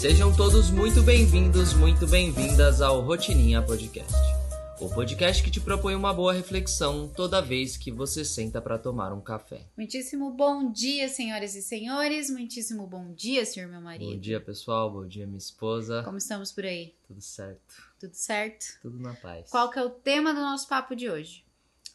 Sejam 0.00 0.34
todos 0.34 0.70
muito 0.70 1.02
bem-vindos, 1.02 1.74
muito 1.74 2.06
bem-vindas 2.06 2.80
ao 2.80 3.00
Rotininha 3.00 3.60
Podcast. 3.62 4.12
O 4.80 4.88
podcast 4.88 5.42
que 5.42 5.50
te 5.50 5.60
propõe 5.60 5.94
uma 5.96 6.14
boa 6.14 6.32
reflexão 6.32 7.08
toda 7.08 7.42
vez 7.42 7.76
que 7.76 7.90
você 7.90 8.24
senta 8.24 8.60
para 8.60 8.78
tomar 8.78 9.12
um 9.12 9.20
café. 9.20 9.66
Muitíssimo 9.76 10.30
bom 10.30 10.70
dia, 10.70 11.08
senhoras 11.08 11.56
e 11.56 11.62
senhores. 11.62 12.30
Muitíssimo 12.30 12.86
bom 12.86 13.12
dia, 13.12 13.44
senhor 13.44 13.68
meu 13.68 13.80
marido. 13.80 14.12
Bom 14.12 14.18
dia, 14.20 14.40
pessoal. 14.40 14.90
Bom 14.92 15.06
dia, 15.06 15.26
minha 15.26 15.38
esposa. 15.38 16.02
Como 16.04 16.18
estamos 16.18 16.52
por 16.52 16.64
aí? 16.64 16.94
Tudo 17.08 17.20
certo. 17.20 17.74
Tudo 17.98 18.14
certo? 18.14 18.78
Tudo 18.80 18.98
na 19.00 19.14
paz. 19.14 19.50
Qual 19.50 19.68
que 19.70 19.78
é 19.80 19.84
o 19.84 19.90
tema 19.90 20.32
do 20.32 20.40
nosso 20.40 20.68
papo 20.68 20.94
de 20.94 21.10
hoje? 21.10 21.44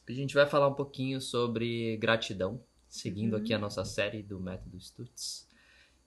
A 0.07 0.11
gente 0.11 0.33
vai 0.35 0.45
falar 0.45 0.67
um 0.67 0.73
pouquinho 0.73 1.21
sobre 1.21 1.95
gratidão, 1.97 2.59
seguindo 2.89 3.35
Uhum. 3.37 3.39
aqui 3.39 3.53
a 3.53 3.59
nossa 3.59 3.85
série 3.85 4.21
do 4.21 4.39
método 4.41 4.77
Stutz. 4.77 5.47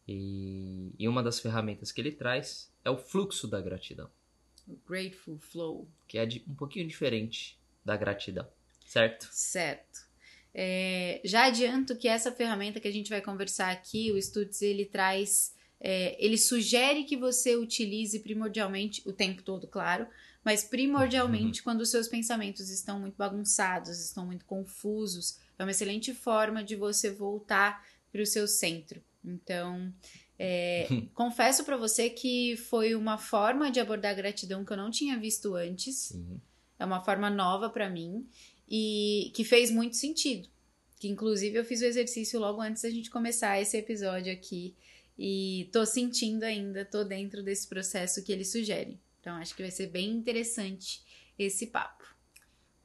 E, 0.09 0.93
e 0.99 1.09
uma 1.09 1.23
das 1.23 1.41
ferramentas 1.41 1.91
que 1.91 2.01
ele 2.01 2.13
traz 2.13 2.71
é 2.85 2.91
o 2.91 2.97
fluxo 2.97 3.49
da 3.49 3.61
gratidão, 3.61 4.09
O 4.69 4.77
Grateful 4.89 5.39
Flow. 5.39 5.89
que 6.07 6.17
é 6.19 6.25
de, 6.27 6.45
um 6.49 6.55
pouquinho 6.55 6.87
diferente 6.87 7.59
da 7.85 7.97
gratidão, 7.97 8.47
certo? 8.87 9.29
Certo. 9.33 10.07
É, 10.55 11.21
já 11.25 11.47
adianto 11.47 11.97
que 11.97 12.09
essa 12.09 12.33
ferramenta 12.33 12.81
que 12.81 12.89
a 12.89 12.93
gente 12.93 13.11
vai 13.11 13.21
conversar 13.21 13.71
aqui, 13.71 14.11
o 14.13 14.21
Stutz, 14.23 14.63
ele 14.63 14.87
traz. 14.87 15.55
é, 15.81 16.17
ele 16.25 16.39
sugere 16.39 17.05
que 17.05 17.17
você 17.17 17.57
utilize 17.57 18.19
primordialmente, 18.21 19.03
o 19.05 19.13
tempo 19.13 19.43
todo, 19.43 19.67
claro, 19.67 20.07
mas 20.45 20.65
primordialmente 20.65 21.63
quando 21.63 21.81
os 21.81 21.91
seus 21.91 22.07
pensamentos 22.09 22.71
estão 22.71 23.01
muito 23.01 23.17
bagunçados, 23.17 23.99
estão 23.99 24.25
muito 24.25 24.45
confusos. 24.45 25.39
É 25.59 25.65
uma 25.65 25.73
excelente 25.73 26.15
forma 26.15 26.63
de 26.63 26.77
você 26.77 27.11
voltar 27.11 27.85
para 28.13 28.23
o 28.23 28.27
seu 28.27 28.47
centro. 28.47 29.03
Então, 29.27 29.93
é, 30.39 30.87
confesso 31.15 31.65
para 31.65 31.77
você 31.77 32.09
que 32.09 32.57
foi 32.57 32.95
uma 32.95 33.19
forma 33.19 33.71
de 33.71 33.81
abordar 33.81 34.15
gratidão 34.15 34.65
que 34.65 34.73
eu 34.73 34.77
não 34.77 34.91
tinha 34.91 35.19
visto 35.19 35.55
antes. 35.55 35.97
Sim. 35.97 36.41
É 36.79 36.85
uma 36.85 37.01
forma 37.03 37.29
nova 37.29 37.69
pra 37.71 37.89
mim 37.91 38.27
e 38.69 39.31
que 39.35 39.45
fez 39.45 39.71
muito 39.71 39.97
sentido. 39.97 40.49
Que 40.99 41.09
inclusive 41.09 41.59
eu 41.59 41.65
fiz 41.65 41.81
o 41.81 41.85
exercício 41.85 42.39
logo 42.41 42.61
antes 42.61 42.83
da 42.83 42.91
gente 42.91 43.11
começar 43.11 43.61
esse 43.61 43.77
episódio 43.77 44.33
aqui 44.33 44.75
e 45.19 45.69
tô 45.73 45.85
sentindo 45.85 46.45
ainda, 46.45 46.85
tô 46.85 47.03
dentro 47.05 47.43
desse 47.43 47.67
processo 47.67 48.23
que 48.23 48.31
ele 48.33 48.45
sugere. 48.45 48.99
Então 49.21 49.37
acho 49.37 49.55
que 49.57 49.63
vai 49.63 49.71
ser 49.71 49.89
bem 49.89 50.11
interessante 50.11 51.03
esse 51.39 51.67
papo. 51.67 52.05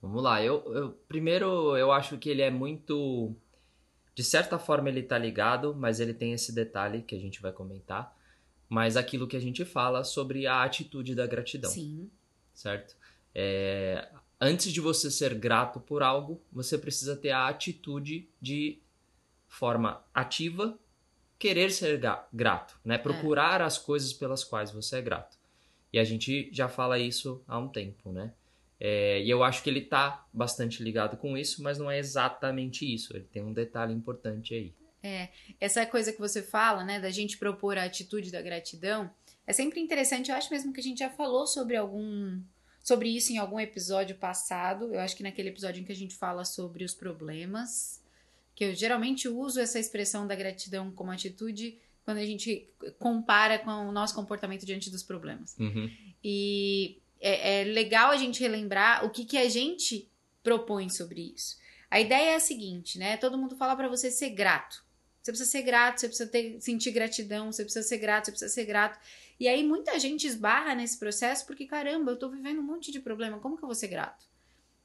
Vamos 0.02 0.24
lá. 0.24 0.42
Eu, 0.44 0.64
eu- 0.74 0.92
primeiro, 1.08 1.78
eu 1.78 1.92
acho 1.92 2.18
que 2.18 2.30
ele 2.30 2.42
é 2.42 2.50
muito. 2.50 3.36
De 4.14 4.24
certa 4.24 4.60
forma, 4.60 4.90
ele 4.90 5.04
tá 5.04 5.18
ligado, 5.18 5.74
mas 5.74 6.00
ele 6.00 6.14
tem 6.14 6.34
esse 6.34 6.54
detalhe 6.54 7.02
que 7.02 7.16
a 7.16 7.20
gente 7.20 7.42
vai 7.42 7.52
comentar. 7.52 8.16
Mas 8.68 8.96
aquilo 8.96 9.28
que 9.28 9.36
a 9.36 9.42
gente 9.42 9.66
fala 9.66 10.04
sobre 10.04 10.48
a 10.48 10.64
atitude 10.64 11.14
da 11.14 11.28
gratidão, 11.28 11.70
Sim, 11.70 12.10
certo? 12.54 12.96
É, 13.34 14.08
antes 14.40 14.72
de 14.72 14.80
você 14.80 15.12
ser 15.12 15.34
grato 15.34 15.80
por 15.80 16.02
algo, 16.02 16.42
você 16.52 16.78
precisa 16.78 17.16
ter 17.16 17.32
a 17.32 17.48
atitude 17.48 18.30
de 18.42 18.80
forma 19.48 20.02
ativa 20.14 20.78
querer 21.38 21.72
ser 21.72 22.00
grato, 22.32 22.80
né? 22.86 23.00
Procurar 23.00 23.62
as 23.64 23.78
coisas 23.78 24.14
pelas 24.14 24.44
quais 24.44 24.72
você 24.72 24.98
é 24.98 25.02
grato. 25.02 25.36
E 25.92 25.98
a 25.98 26.04
gente 26.04 26.50
já 26.54 26.70
fala 26.70 27.00
isso 27.00 27.44
há 27.48 27.58
um 27.58 27.68
tempo, 27.68 28.12
né? 28.12 28.32
É, 28.84 29.22
e 29.22 29.30
eu 29.30 29.44
acho 29.44 29.62
que 29.62 29.70
ele 29.70 29.82
tá 29.82 30.26
bastante 30.34 30.82
ligado 30.82 31.16
com 31.16 31.38
isso, 31.38 31.62
mas 31.62 31.78
não 31.78 31.92
é 31.92 32.00
exatamente 32.00 32.92
isso. 32.92 33.16
Ele 33.16 33.28
tem 33.32 33.44
um 33.44 33.54
detalhe 33.54 33.94
importante 33.94 34.56
aí. 34.56 34.74
essa 35.60 35.86
coisa 35.86 36.12
que 36.12 36.20
você 36.20 36.42
fala, 36.42 36.84
né, 36.84 37.00
da 37.00 37.12
gente 37.12 37.38
propor 37.38 37.78
a 37.78 37.84
atitude 37.84 38.32
da 38.32 38.42
gratidão, 38.42 39.12
é 39.46 39.54
sempre 39.54 39.80
interessante. 39.80 40.32
Eu 40.32 40.36
acho 40.36 40.52
mesmo 40.52 40.74
que 40.74 40.80
a 40.80 40.84
gente 40.84 40.98
já 40.98 41.12
falou 41.12 41.46
sobre 41.46 41.76
algum 41.76 42.42
sobre 42.82 43.10
isso 43.10 43.32
em 43.32 43.38
algum 43.38 43.60
episódio 43.60 44.16
passado. 44.16 44.92
Eu 44.92 45.00
acho 45.00 45.16
que 45.16 45.22
naquele 45.22 45.50
episódio 45.50 45.80
em 45.80 45.86
que 45.86 45.92
a 45.92 45.96
gente 45.96 46.16
fala 46.16 46.44
sobre 46.44 46.84
os 46.84 46.96
problemas, 46.96 48.02
que 48.56 48.66
eu 48.66 48.74
geralmente 48.74 49.28
uso 49.28 49.60
essa 49.60 49.78
expressão 49.78 50.26
da 50.26 50.34
gratidão 50.34 50.90
como 50.90 51.12
atitude 51.12 51.78
quando 52.04 52.18
a 52.18 52.26
gente 52.26 52.68
compara 52.98 53.60
com 53.60 53.70
o 53.70 53.92
nosso 53.92 54.16
comportamento 54.16 54.66
diante 54.66 54.90
dos 54.90 55.04
problemas. 55.04 55.56
Uhum. 55.60 55.88
E 56.24 57.01
é, 57.22 57.62
é 57.62 57.64
legal 57.64 58.12
a 58.12 58.18
gente 58.18 58.42
relembrar 58.42 59.06
o 59.06 59.10
que, 59.10 59.24
que 59.24 59.38
a 59.38 59.48
gente 59.48 60.10
propõe 60.44 60.90
sobre 60.90 61.34
isso. 61.36 61.58
A 61.90 62.00
ideia 62.00 62.32
é 62.32 62.36
a 62.36 62.40
seguinte, 62.40 62.98
né? 62.98 63.18
Todo 63.18 63.38
mundo 63.38 63.56
fala 63.56 63.76
pra 63.76 63.88
você 63.88 64.10
ser 64.10 64.32
grato. 64.32 64.84
Você 65.22 65.32
precisa 65.32 65.52
ser 65.52 65.62
grato, 65.62 66.00
você 66.00 66.08
precisa 66.08 66.30
ter, 66.30 66.60
sentir 66.60 66.92
gratidão, 66.92 67.52
você 67.52 67.64
precisa 67.64 67.88
ser 67.88 67.98
grato, 68.00 68.26
você 68.26 68.32
precisa 68.32 68.52
ser 68.52 68.66
grato. 68.66 69.00
E 69.40 69.48
aí 69.48 69.64
muita 69.64 70.00
gente 70.00 70.26
esbarra 70.26 70.74
nesse 70.74 70.98
processo 70.98 71.46
porque, 71.46 71.66
caramba, 71.66 72.12
eu 72.12 72.18
tô 72.18 72.30
vivendo 72.30 72.60
um 72.60 72.64
monte 72.64 72.92
de 72.92 73.00
problema, 73.00 73.40
como 73.40 73.56
que 73.56 73.64
eu 73.64 73.68
vou 73.68 73.76
ser 73.76 73.88
grato? 73.88 74.26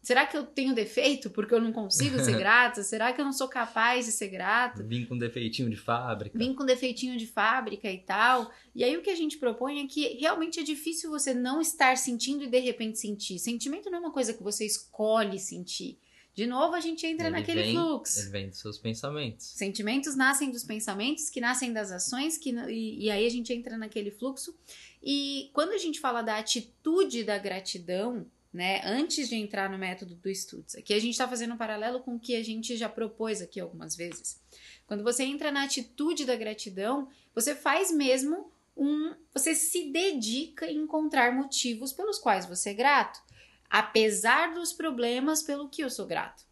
Será 0.06 0.24
que 0.24 0.36
eu 0.36 0.46
tenho 0.46 0.72
defeito 0.72 1.28
porque 1.30 1.52
eu 1.52 1.60
não 1.60 1.72
consigo 1.72 2.16
ser 2.20 2.38
grata? 2.38 2.84
Será 2.84 3.12
que 3.12 3.20
eu 3.20 3.24
não 3.24 3.32
sou 3.32 3.48
capaz 3.48 4.06
de 4.06 4.12
ser 4.12 4.28
grato? 4.28 4.84
Vim 4.84 5.04
com 5.04 5.18
defeitinho 5.18 5.68
de 5.68 5.74
fábrica. 5.74 6.38
Vim 6.38 6.54
com 6.54 6.64
defeitinho 6.64 7.18
de 7.18 7.26
fábrica 7.26 7.90
e 7.90 7.98
tal. 7.98 8.48
E 8.72 8.84
aí 8.84 8.96
o 8.96 9.02
que 9.02 9.10
a 9.10 9.16
gente 9.16 9.36
propõe 9.36 9.80
é 9.80 9.86
que 9.88 10.16
realmente 10.20 10.60
é 10.60 10.62
difícil 10.62 11.10
você 11.10 11.34
não 11.34 11.60
estar 11.60 11.96
sentindo 11.96 12.44
e 12.44 12.46
de 12.46 12.60
repente 12.60 13.00
sentir. 13.00 13.40
Sentimento 13.40 13.90
não 13.90 13.98
é 13.98 14.00
uma 14.02 14.12
coisa 14.12 14.32
que 14.32 14.44
você 14.44 14.64
escolhe 14.64 15.40
sentir. 15.40 15.98
De 16.36 16.46
novo, 16.46 16.76
a 16.76 16.80
gente 16.80 17.04
entra 17.04 17.26
Ele 17.26 17.36
naquele 17.38 17.62
vem- 17.64 17.74
fluxo. 17.74 18.20
Ele 18.20 18.30
vem 18.30 18.48
dos 18.48 18.60
seus 18.60 18.78
pensamentos. 18.78 19.46
Sentimentos 19.56 20.14
nascem 20.14 20.52
dos 20.52 20.62
pensamentos, 20.62 21.28
que 21.28 21.40
nascem 21.40 21.72
das 21.72 21.90
ações, 21.90 22.38
que, 22.38 22.50
e, 22.68 23.06
e 23.06 23.10
aí 23.10 23.26
a 23.26 23.30
gente 23.30 23.52
entra 23.52 23.76
naquele 23.76 24.12
fluxo. 24.12 24.56
E 25.02 25.50
quando 25.52 25.72
a 25.72 25.78
gente 25.78 25.98
fala 25.98 26.22
da 26.22 26.38
atitude 26.38 27.24
da 27.24 27.38
gratidão, 27.38 28.24
né, 28.56 28.80
antes 28.86 29.28
de 29.28 29.34
entrar 29.34 29.68
no 29.68 29.76
método 29.76 30.14
do 30.14 30.34
Stutz, 30.34 30.76
aqui 30.76 30.94
a 30.94 30.98
gente 30.98 31.12
está 31.12 31.28
fazendo 31.28 31.52
um 31.52 31.58
paralelo 31.58 32.00
com 32.00 32.14
o 32.14 32.18
que 32.18 32.34
a 32.34 32.42
gente 32.42 32.74
já 32.74 32.88
propôs 32.88 33.42
aqui 33.42 33.60
algumas 33.60 33.94
vezes. 33.94 34.40
Quando 34.86 35.04
você 35.04 35.24
entra 35.24 35.52
na 35.52 35.64
atitude 35.64 36.24
da 36.24 36.34
gratidão, 36.34 37.06
você 37.34 37.54
faz 37.54 37.92
mesmo 37.92 38.50
um. 38.74 39.14
Você 39.34 39.54
se 39.54 39.92
dedica 39.92 40.64
em 40.70 40.78
encontrar 40.78 41.34
motivos 41.34 41.92
pelos 41.92 42.18
quais 42.18 42.46
você 42.46 42.70
é 42.70 42.74
grato, 42.74 43.20
apesar 43.68 44.54
dos 44.54 44.72
problemas 44.72 45.42
pelo 45.42 45.68
que 45.68 45.84
eu 45.84 45.90
sou 45.90 46.06
grato. 46.06 46.42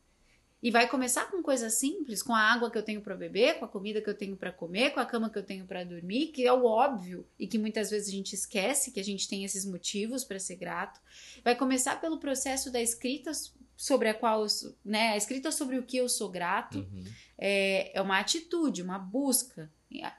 E 0.64 0.70
vai 0.70 0.88
começar 0.88 1.30
com 1.30 1.42
coisas 1.42 1.74
simples, 1.74 2.22
com 2.22 2.34
a 2.34 2.40
água 2.40 2.70
que 2.70 2.78
eu 2.78 2.82
tenho 2.82 3.02
para 3.02 3.14
beber, 3.14 3.58
com 3.58 3.66
a 3.66 3.68
comida 3.68 4.00
que 4.00 4.08
eu 4.08 4.14
tenho 4.14 4.34
para 4.34 4.50
comer, 4.50 4.92
com 4.92 4.98
a 5.00 5.04
cama 5.04 5.28
que 5.28 5.38
eu 5.38 5.42
tenho 5.42 5.66
para 5.66 5.84
dormir, 5.84 6.28
que 6.28 6.46
é 6.46 6.52
o 6.52 6.64
óbvio 6.64 7.26
e 7.38 7.46
que 7.46 7.58
muitas 7.58 7.90
vezes 7.90 8.08
a 8.08 8.12
gente 8.12 8.32
esquece 8.32 8.90
que 8.90 8.98
a 8.98 9.04
gente 9.04 9.28
tem 9.28 9.44
esses 9.44 9.66
motivos 9.66 10.24
para 10.24 10.38
ser 10.38 10.56
grato. 10.56 10.98
Vai 11.44 11.54
começar 11.54 12.00
pelo 12.00 12.18
processo 12.18 12.70
da 12.72 12.80
escrita 12.80 13.30
sobre 13.76 14.08
a 14.08 14.14
qual, 14.14 14.42
eu 14.42 14.48
sou- 14.48 14.74
né, 14.82 15.10
a 15.10 15.16
escrita 15.18 15.52
sobre 15.52 15.76
o 15.76 15.82
que 15.82 15.98
eu 15.98 16.08
sou 16.08 16.30
grato 16.30 16.78
Uhum. 16.78 17.04
é, 17.36 17.90
é 17.94 18.00
uma 18.00 18.18
atitude, 18.18 18.80
uma 18.82 18.98
busca 18.98 19.70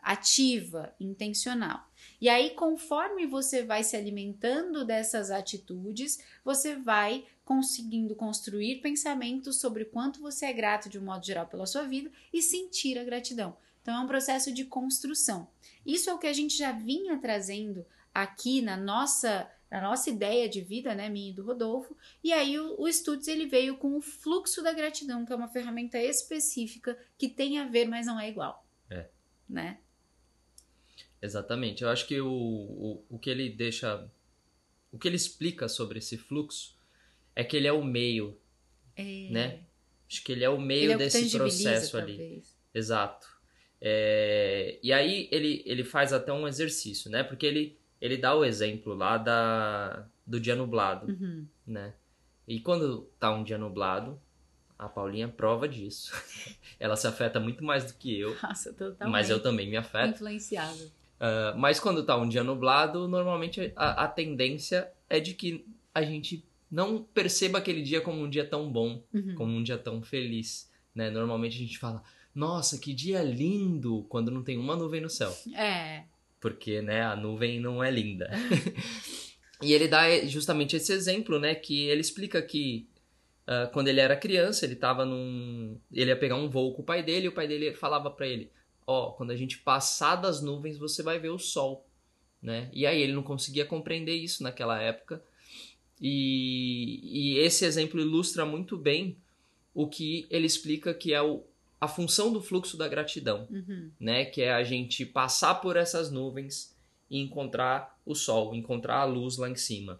ativa, 0.01 0.93
intencional. 0.99 1.87
E 2.19 2.29
aí, 2.29 2.51
conforme 2.51 3.25
você 3.25 3.63
vai 3.63 3.83
se 3.83 3.95
alimentando 3.95 4.85
dessas 4.85 5.31
atitudes, 5.31 6.19
você 6.43 6.75
vai 6.75 7.25
conseguindo 7.43 8.15
construir 8.15 8.81
pensamentos 8.81 9.59
sobre 9.59 9.85
quanto 9.85 10.19
você 10.19 10.45
é 10.45 10.53
grato 10.53 10.89
de 10.89 10.97
um 10.97 11.03
modo 11.03 11.25
geral 11.25 11.47
pela 11.47 11.65
sua 11.65 11.83
vida 11.83 12.11
e 12.33 12.41
sentir 12.41 12.97
a 12.97 13.03
gratidão. 13.03 13.55
Então, 13.81 13.95
é 13.95 13.99
um 13.99 14.07
processo 14.07 14.51
de 14.51 14.65
construção. 14.65 15.47
Isso 15.85 16.09
é 16.09 16.13
o 16.13 16.17
que 16.17 16.27
a 16.27 16.33
gente 16.33 16.57
já 16.57 16.71
vinha 16.71 17.19
trazendo 17.19 17.85
aqui 18.11 18.61
na 18.61 18.75
nossa, 18.75 19.47
na 19.69 19.81
nossa 19.81 20.09
ideia 20.09 20.49
de 20.49 20.61
vida, 20.61 20.95
né, 20.95 21.07
minha 21.09 21.29
e 21.29 21.33
do 21.33 21.43
Rodolfo. 21.43 21.95
E 22.23 22.33
aí, 22.33 22.57
o, 22.59 22.81
o 22.81 22.87
ele 23.27 23.45
veio 23.45 23.77
com 23.77 23.95
o 23.95 24.01
fluxo 24.01 24.63
da 24.63 24.73
gratidão, 24.73 25.23
que 25.23 25.31
é 25.31 25.35
uma 25.35 25.47
ferramenta 25.47 25.99
específica 25.99 26.97
que 27.17 27.29
tem 27.29 27.59
a 27.59 27.65
ver, 27.65 27.87
mas 27.87 28.07
não 28.07 28.19
é 28.19 28.27
igual. 28.27 28.64
Né? 29.47 29.77
Exatamente. 31.21 31.83
Eu 31.83 31.89
acho 31.89 32.05
que 32.07 32.19
o, 32.21 32.27
o, 32.29 33.03
o 33.09 33.19
que 33.19 33.29
ele 33.29 33.49
deixa. 33.49 34.07
O 34.91 34.97
que 34.97 35.07
ele 35.07 35.15
explica 35.15 35.67
sobre 35.67 35.99
esse 35.99 36.17
fluxo 36.17 36.75
é 37.35 37.43
que 37.43 37.57
ele 37.57 37.67
é 37.67 37.73
o 37.73 37.83
meio, 37.83 38.37
É, 38.95 39.29
né? 39.29 39.59
Acho 40.09 40.23
que 40.23 40.31
ele 40.31 40.43
é 40.43 40.49
o 40.49 40.59
meio 40.59 40.91
é 40.91 40.95
o 40.95 40.97
desse 40.97 41.29
processo 41.31 41.97
ali. 41.97 42.15
talvez. 42.17 42.55
Exato. 42.73 43.27
É, 43.81 44.79
e 44.81 44.93
aí 44.93 45.27
ele, 45.31 45.61
ele 45.65 45.83
faz 45.83 46.13
até 46.13 46.31
um 46.31 46.47
exercício, 46.47 47.09
né? 47.11 47.23
Porque 47.23 47.45
ele, 47.45 47.77
ele 47.99 48.17
dá 48.17 48.33
o 48.35 48.45
exemplo 48.45 48.93
lá 48.93 49.17
da, 49.17 50.07
do 50.25 50.39
dia 50.39 50.55
nublado, 50.55 51.07
Uhum. 51.11 51.45
né? 51.67 51.93
E 52.47 52.59
quando 52.59 53.01
tá 53.19 53.31
um 53.31 53.43
dia 53.43 53.57
nublado, 53.57 54.21
a 54.77 54.87
Paulinha 54.89 55.27
prova 55.27 55.67
disso. 55.67 56.11
Ela 56.79 56.95
se 56.95 57.07
afeta 57.07 57.39
muito 57.39 57.63
mais 57.63 57.85
do 57.85 57.93
que 57.97 58.19
eu, 58.19 58.35
Nossa, 58.43 58.73
totalmente 58.73 59.11
mas 59.11 59.29
eu 59.29 59.41
também 59.41 59.69
me 59.69 59.77
afeto. 59.77 60.09
influenciável. 60.15 60.89
Ah, 61.19 61.53
mas 61.57 61.79
quando 61.79 62.03
tá 62.03 62.17
um 62.17 62.27
dia 62.27 62.43
nublado, 62.43 63.07
normalmente 63.07 63.71
a, 63.75 64.03
a 64.03 64.07
tendência 64.07 64.91
é 65.09 65.19
de 65.19 65.33
que 65.33 65.65
a 65.93 66.01
gente 66.03 66.43
não 66.69 67.01
perceba 67.03 67.57
aquele 67.59 67.81
dia 67.81 68.01
como 68.01 68.21
um 68.21 68.29
dia 68.29 68.45
tão 68.45 68.69
bom, 68.69 69.01
Uhum. 69.13 69.35
como 69.35 69.55
um 69.55 69.63
dia 69.63 69.77
tão 69.77 70.01
feliz, 70.01 70.69
né? 70.93 71.09
Normalmente 71.09 71.55
a 71.55 71.59
gente 71.59 71.77
fala, 71.77 72.03
nossa, 72.33 72.77
que 72.77 72.93
dia 72.93 73.21
lindo, 73.23 74.05
quando 74.09 74.29
não 74.29 74.43
tem 74.43 74.57
uma 74.57 74.75
nuvem 74.75 74.99
no 74.99 75.09
céu. 75.09 75.33
É, 75.55 76.03
porque 76.41 76.81
né, 76.81 77.01
a 77.03 77.15
nuvem 77.15 77.59
não 77.61 77.81
é 77.81 77.89
linda. 77.89 78.29
e 79.61 79.71
ele 79.73 79.87
dá 79.87 80.03
justamente 80.25 80.75
esse 80.75 80.91
exemplo, 80.91 81.39
né, 81.39 81.55
que 81.55 81.85
ele 81.87 82.01
explica 82.01 82.41
que 82.41 82.87
uh, 83.47 83.71
quando 83.71 83.87
ele 83.87 83.99
era 83.99 84.15
criança, 84.15 84.65
ele 84.65 84.73
estava 84.73 85.05
num, 85.05 85.79
ele 85.91 86.11
ia 86.11 86.17
pegar 86.17 86.35
um 86.35 86.49
voo 86.49 86.73
com 86.73 86.81
o 86.81 86.85
pai 86.85 87.03
dele, 87.03 87.25
e 87.25 87.29
o 87.29 87.33
pai 87.33 87.47
dele 87.47 87.73
falava 87.73 88.09
para 88.09 88.27
ele: 88.27 88.51
"Ó, 88.85 89.09
oh, 89.09 89.13
quando 89.13 89.31
a 89.31 89.35
gente 89.35 89.59
passar 89.59 90.15
das 90.15 90.41
nuvens, 90.41 90.77
você 90.77 91.01
vai 91.03 91.19
ver 91.19 91.29
o 91.29 91.39
sol", 91.39 91.85
né? 92.41 92.69
E 92.73 92.85
aí 92.85 93.01
ele 93.01 93.13
não 93.13 93.23
conseguia 93.23 93.65
compreender 93.65 94.15
isso 94.15 94.43
naquela 94.43 94.81
época. 94.81 95.23
E, 95.99 96.99
e 97.03 97.37
esse 97.39 97.65
exemplo 97.65 97.99
ilustra 97.99 98.45
muito 98.45 98.77
bem 98.77 99.17
o 99.73 99.87
que 99.87 100.27
ele 100.29 100.45
explica 100.45 100.93
que 100.93 101.13
é 101.13 101.21
o, 101.21 101.43
a 101.79 101.87
função 101.87 102.31
do 102.31 102.41
fluxo 102.41 102.77
da 102.77 102.87
gratidão, 102.87 103.47
uhum. 103.49 103.91
né? 103.99 104.25
Que 104.25 104.41
é 104.41 104.53
a 104.53 104.63
gente 104.63 105.05
passar 105.05 105.55
por 105.55 105.77
essas 105.77 106.11
nuvens 106.11 106.75
e 107.09 107.19
encontrar 107.19 107.99
o 108.05 108.15
sol, 108.15 108.55
encontrar 108.55 108.99
a 108.99 109.05
luz 109.05 109.37
lá 109.37 109.49
em 109.49 109.55
cima. 109.55 109.99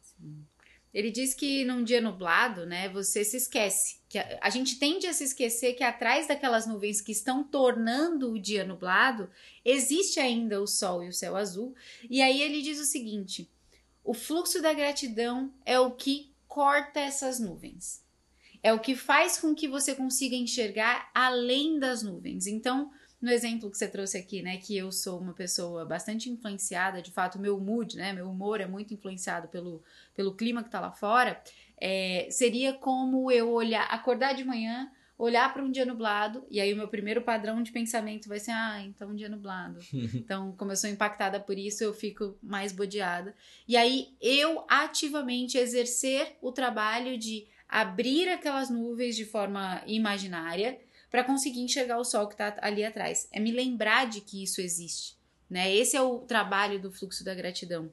Sim. 0.00 0.44
Ele 0.92 1.10
diz 1.10 1.34
que 1.34 1.64
num 1.64 1.84
dia 1.84 2.00
nublado, 2.00 2.66
né, 2.66 2.88
você 2.88 3.24
se 3.24 3.36
esquece. 3.36 4.00
Que 4.08 4.18
a, 4.18 4.38
a, 4.42 4.50
gente 4.50 4.78
tende 4.78 5.06
a 5.06 5.12
se 5.12 5.24
esquecer 5.24 5.74
que 5.74 5.84
atrás 5.84 6.26
daquelas 6.26 6.66
nuvens 6.66 7.00
que 7.00 7.12
estão 7.12 7.44
tornando 7.44 8.32
o 8.32 8.40
dia 8.40 8.64
nublado, 8.64 9.30
existe 9.64 10.18
ainda 10.18 10.60
o 10.60 10.66
sol 10.66 11.04
e 11.04 11.08
o 11.08 11.12
céu 11.12 11.36
azul. 11.36 11.74
E 12.08 12.20
aí 12.20 12.42
ele 12.42 12.60
diz 12.60 12.80
o 12.80 12.84
seguinte: 12.84 13.48
o 14.02 14.12
fluxo 14.12 14.60
da 14.60 14.72
gratidão 14.72 15.52
é 15.64 15.78
o 15.78 15.92
que 15.92 16.32
corta 16.48 16.98
essas 16.98 17.38
nuvens. 17.38 18.02
É 18.62 18.72
o 18.72 18.80
que 18.80 18.94
faz 18.94 19.38
com 19.38 19.54
que 19.54 19.68
você 19.68 19.94
consiga 19.94 20.34
enxergar 20.34 21.10
além 21.14 21.78
das 21.78 22.02
nuvens. 22.02 22.46
Então, 22.46 22.90
no 23.20 23.30
exemplo 23.30 23.70
que 23.70 23.76
você 23.76 23.86
trouxe 23.86 24.16
aqui, 24.16 24.42
né, 24.42 24.56
que 24.56 24.76
eu 24.76 24.90
sou 24.90 25.20
uma 25.20 25.34
pessoa 25.34 25.84
bastante 25.84 26.30
influenciada, 26.30 27.02
de 27.02 27.10
fato, 27.10 27.38
meu 27.38 27.60
mood, 27.60 27.96
né, 27.96 28.12
meu 28.12 28.30
humor 28.30 28.60
é 28.60 28.66
muito 28.66 28.94
influenciado 28.94 29.48
pelo, 29.48 29.82
pelo 30.14 30.34
clima 30.34 30.64
que 30.64 30.70
tá 30.70 30.80
lá 30.80 30.90
fora, 30.90 31.40
é, 31.76 32.28
seria 32.30 32.72
como 32.72 33.30
eu 33.30 33.50
olhar, 33.50 33.84
acordar 33.84 34.34
de 34.34 34.44
manhã, 34.44 34.90
olhar 35.18 35.52
para 35.52 35.62
um 35.62 35.70
dia 35.70 35.84
nublado, 35.84 36.46
e 36.50 36.58
aí 36.58 36.72
o 36.72 36.76
meu 36.76 36.88
primeiro 36.88 37.20
padrão 37.20 37.62
de 37.62 37.70
pensamento 37.70 38.26
vai 38.26 38.40
ser, 38.40 38.52
ah, 38.52 38.80
então 38.82 39.10
um 39.10 39.14
dia 39.14 39.28
nublado. 39.28 39.78
então, 40.14 40.52
como 40.56 40.72
eu 40.72 40.76
sou 40.76 40.88
impactada 40.88 41.38
por 41.38 41.58
isso, 41.58 41.84
eu 41.84 41.92
fico 41.92 42.38
mais 42.42 42.72
bodeada. 42.72 43.34
E 43.68 43.76
aí 43.76 44.14
eu 44.18 44.64
ativamente 44.66 45.58
exercer 45.58 46.38
o 46.40 46.50
trabalho 46.50 47.18
de 47.18 47.46
abrir 47.68 48.30
aquelas 48.30 48.70
nuvens 48.70 49.14
de 49.14 49.26
forma 49.26 49.82
imaginária 49.86 50.80
para 51.10 51.24
conseguir 51.24 51.60
enxergar 51.60 51.98
o 51.98 52.04
sol 52.04 52.26
que 52.28 52.34
está 52.34 52.56
ali 52.60 52.84
atrás. 52.84 53.28
É 53.32 53.40
me 53.40 53.50
lembrar 53.50 54.08
de 54.08 54.20
que 54.20 54.42
isso 54.42 54.60
existe, 54.60 55.16
né? 55.48 55.74
Esse 55.74 55.96
é 55.96 56.02
o 56.02 56.20
trabalho 56.20 56.80
do 56.80 56.92
fluxo 56.92 57.24
da 57.24 57.34
gratidão. 57.34 57.90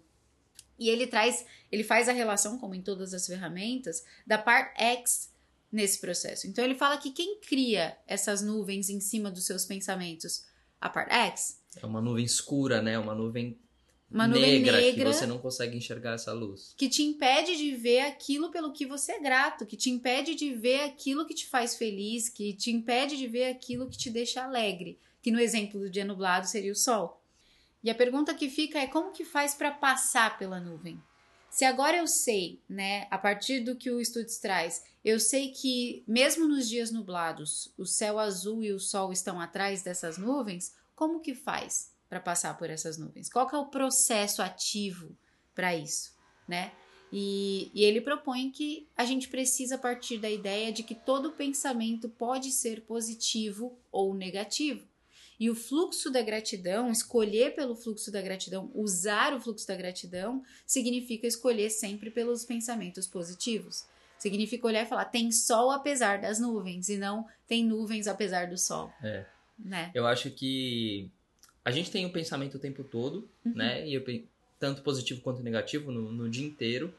E 0.80 0.90
ele 0.90 1.08
traz, 1.08 1.46
ele 1.72 1.84
faz 1.84 2.08
a 2.08 2.14
relação, 2.14 2.60
como 2.60 2.76
em 2.76 2.82
todas 2.82 3.14
as 3.14 3.26
ferramentas, 3.26 4.06
da 4.26 4.38
parte 4.38 4.80
X 4.82 5.34
nesse 5.72 6.00
processo. 6.00 6.48
Então 6.48 6.64
ele 6.64 6.76
fala 6.76 6.98
que 6.98 7.12
quem 7.12 7.40
cria 7.40 7.98
essas 8.06 8.42
nuvens 8.42 8.90
em 8.90 9.00
cima 9.00 9.32
dos 9.32 9.46
seus 9.46 9.66
pensamentos, 9.66 10.46
a 10.80 10.88
parte 10.88 11.14
X. 11.14 11.60
É 11.76 11.86
uma 11.86 12.02
nuvem 12.02 12.24
escura, 12.24 12.82
né? 12.82 12.98
Uma 13.00 13.16
nuvem 13.16 13.60
uma 14.10 14.28
nuvem 14.28 14.60
negra, 14.62 14.80
negra, 14.80 15.12
que 15.12 15.14
você 15.14 15.26
não 15.26 15.38
consegue 15.38 15.78
enxergar 15.78 16.14
essa 16.14 16.32
luz. 16.32 16.74
Que 16.78 16.88
te 16.88 17.04
impede 17.04 17.58
de 17.58 17.76
ver 17.76 18.00
aquilo 18.02 18.50
pelo 18.50 18.72
que 18.72 18.86
você 18.86 19.14
é 19.14 19.20
grato, 19.20 19.66
que 19.66 19.76
te 19.76 19.90
impede 19.90 20.34
de 20.34 20.54
ver 20.54 20.82
aquilo 20.82 21.26
que 21.26 21.34
te 21.34 21.46
faz 21.46 21.76
feliz, 21.76 22.30
que 22.30 22.54
te 22.54 22.72
impede 22.72 23.18
de 23.18 23.28
ver 23.28 23.50
aquilo 23.50 23.90
que 23.90 23.98
te 23.98 24.10
deixa 24.10 24.44
alegre, 24.44 24.98
que 25.22 25.32
no 25.32 25.40
exemplo 25.40 25.80
do 25.80 25.90
dia 25.90 26.06
nublado 26.06 26.48
seria 26.48 26.72
o 26.72 26.76
sol. 26.76 27.22
E 27.84 27.90
a 27.90 27.96
pergunta 27.96 28.34
que 28.34 28.50
fica 28.50 28.80
é 28.80 28.88
como 28.88 29.12
que 29.12 29.26
faz 29.26 29.54
para 29.54 29.72
passar 29.72 30.38
pela 30.38 30.60
nuvem? 30.60 31.02
Se 31.50 31.66
agora 31.66 31.98
eu 31.98 32.08
sei, 32.08 32.62
né, 32.70 33.08
a 33.10 33.18
partir 33.18 33.62
do 33.62 33.76
que 33.76 33.90
o 33.90 34.00
estudo 34.00 34.28
traz, 34.42 34.84
eu 35.04 35.20
sei 35.20 35.50
que 35.52 36.04
mesmo 36.08 36.48
nos 36.48 36.70
dias 36.70 36.92
nublados, 36.92 37.74
o 37.78 37.86
céu 37.86 38.20
azul 38.20 38.64
e 38.64 38.72
o 38.72 38.80
sol 38.80 39.12
estão 39.12 39.40
atrás 39.40 39.82
dessas 39.82 40.18
nuvens, 40.18 40.76
como 40.96 41.20
que 41.20 41.34
faz? 41.34 41.92
Para 42.10 42.20
passar 42.20 42.58
por 42.58 42.70
essas 42.70 42.98
nuvens? 42.98 43.30
Qual 43.30 43.50
é 43.52 43.58
o 43.58 43.68
processo 43.68 44.42
ativo 44.42 45.16
para 45.54 45.76
isso, 45.76 46.14
né? 46.48 46.72
E, 47.12 47.72
e, 47.74 47.84
ele 47.84 48.02
propõe 48.02 48.52
que 48.52 48.90
a 48.96 49.06
gente 49.06 49.30
precisa 49.30 49.78
partir 49.78 50.18
da 50.18 50.30
ideia 50.30 50.74
de 50.74 50.84
que 50.84 50.94
todo 50.94 51.32
pensamento 51.32 52.10
pode 52.10 52.52
ser 52.52 52.82
positivo 52.82 53.80
ou 53.92 54.14
negativo. 54.14 54.86
E 55.40 55.50
o 55.50 55.56
fluxo 55.56 56.12
da 56.12 56.22
gratidão, 56.22 56.92
escolher 56.92 57.56
pelo 57.56 57.76
fluxo 57.76 58.12
da 58.12 58.22
gratidão, 58.22 58.72
usar 58.74 59.34
o 59.34 59.40
fluxo 59.40 59.68
da 59.68 59.76
gratidão, 59.76 60.44
significa 60.66 61.28
escolher 61.28 61.70
sempre 61.70 62.10
pelos 62.10 62.44
pensamentos 62.44 63.08
positivos. 63.08 63.86
Significa 64.18 64.66
olhar 64.66 64.84
e 64.84 64.90
falar: 64.90 65.06
tem 65.06 65.32
sol 65.32 65.70
apesar 65.70 66.20
das 66.20 66.40
nuvens, 66.40 66.90
e 66.90 66.98
não 66.98 67.26
tem 67.48 67.64
nuvens 67.64 68.08
apesar 68.08 68.48
do 68.48 68.58
sol. 68.58 68.92
É. 69.02 69.26
Né? 69.60 69.92
Eu 69.94 70.06
acho 70.08 70.32
que 70.32 71.12
a 71.68 71.72
gente 71.72 71.92
tem 71.92 72.06
o 72.06 72.08
um 72.08 72.12
pensamento 72.14 72.56
o 72.56 72.60
tempo 72.60 72.82
todo, 72.82 73.30
uhum. 73.44 73.54
né? 73.54 73.86
E 73.86 73.94
eu, 73.94 74.02
tanto 74.58 74.82
positivo 74.82 75.20
quanto 75.20 75.44
negativo 75.44 75.92
no, 75.92 76.14
no, 76.14 76.30
dia 76.30 76.48
inteiro. 76.48 76.94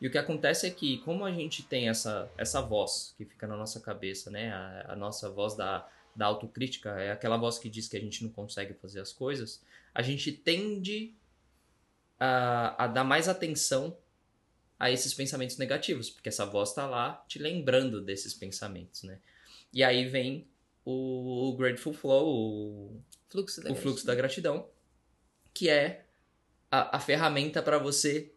E 0.00 0.06
o 0.06 0.10
que 0.10 0.16
acontece 0.16 0.66
é 0.66 0.70
que, 0.70 0.96
como 1.00 1.22
a 1.22 1.30
gente 1.30 1.62
tem 1.62 1.90
essa, 1.90 2.32
essa 2.38 2.62
voz 2.62 3.14
que 3.18 3.26
fica 3.26 3.46
na 3.46 3.58
nossa 3.58 3.78
cabeça, 3.78 4.30
né? 4.30 4.50
A, 4.50 4.92
a 4.92 4.96
nossa 4.96 5.28
voz 5.28 5.54
da, 5.54 5.86
da 6.14 6.24
autocrítica, 6.24 6.98
é 6.98 7.12
aquela 7.12 7.36
voz 7.36 7.58
que 7.58 7.68
diz 7.68 7.88
que 7.88 7.96
a 7.98 8.00
gente 8.00 8.24
não 8.24 8.30
consegue 8.30 8.72
fazer 8.72 9.00
as 9.00 9.12
coisas, 9.12 9.62
a 9.94 10.00
gente 10.00 10.32
tende 10.32 11.12
a, 12.18 12.84
a 12.84 12.86
dar 12.86 13.04
mais 13.04 13.28
atenção 13.28 13.94
a 14.80 14.90
esses 14.90 15.12
pensamentos 15.12 15.58
negativos, 15.58 16.08
porque 16.08 16.30
essa 16.30 16.46
voz 16.46 16.70
está 16.70 16.86
lá 16.86 17.22
te 17.28 17.38
lembrando 17.38 18.00
desses 18.00 18.32
pensamentos, 18.32 19.02
né? 19.02 19.18
E 19.74 19.84
aí 19.84 20.08
vem 20.08 20.48
o, 20.86 21.50
o 21.50 21.54
Grateful 21.54 21.92
Flow, 21.92 22.26
o, 22.26 23.02
fluxo 23.28 23.62
da 23.62 23.72
o 23.72 23.74
fluxo 23.74 24.06
da 24.06 24.14
gratidão, 24.14 24.68
que 25.52 25.68
é 25.68 26.06
a, 26.70 26.96
a 26.96 27.00
ferramenta 27.00 27.62
para 27.62 27.78
você 27.78 28.32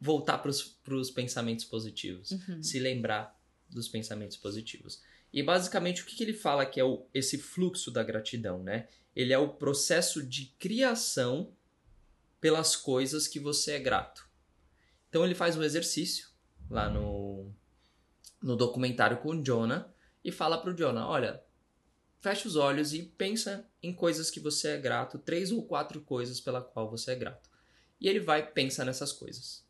voltar 0.00 0.38
para 0.38 0.50
os 0.94 1.10
pensamentos 1.10 1.64
positivos, 1.64 2.30
uhum. 2.30 2.62
se 2.62 2.78
lembrar 2.78 3.36
dos 3.68 3.88
pensamentos 3.88 4.36
positivos. 4.36 5.02
E 5.32 5.42
basicamente 5.42 6.02
o 6.02 6.06
que, 6.06 6.16
que 6.16 6.22
ele 6.22 6.32
fala 6.32 6.64
que 6.64 6.80
é 6.80 6.84
o, 6.84 7.06
esse 7.12 7.36
fluxo 7.36 7.90
da 7.90 8.02
gratidão, 8.02 8.62
né? 8.62 8.88
Ele 9.14 9.32
é 9.32 9.38
o 9.38 9.48
processo 9.48 10.24
de 10.24 10.46
criação 10.58 11.52
pelas 12.40 12.76
coisas 12.76 13.26
que 13.26 13.40
você 13.40 13.72
é 13.72 13.78
grato. 13.78 14.28
Então 15.08 15.24
ele 15.24 15.34
faz 15.34 15.56
um 15.56 15.62
exercício 15.62 16.28
lá 16.70 16.88
no, 16.88 17.50
no 18.42 18.56
documentário 18.56 19.18
com 19.18 19.30
o 19.30 19.42
Jonah 19.42 19.92
e 20.24 20.30
fala 20.30 20.58
pro 20.58 20.74
Jonah, 20.74 21.08
olha, 21.08 21.42
fecha 22.20 22.48
os 22.48 22.56
olhos 22.56 22.92
e 22.92 23.02
pensa 23.02 23.66
em 23.82 23.92
coisas 23.92 24.30
que 24.30 24.40
você 24.40 24.68
é 24.68 24.78
grato, 24.78 25.18
três 25.18 25.52
ou 25.52 25.62
quatro 25.62 26.00
coisas 26.00 26.40
pela 26.40 26.60
qual 26.60 26.90
você 26.90 27.12
é 27.12 27.16
grato. 27.16 27.48
E 28.00 28.08
ele 28.08 28.20
vai 28.20 28.46
pensar 28.46 28.84
nessas 28.84 29.12
coisas. 29.12 29.64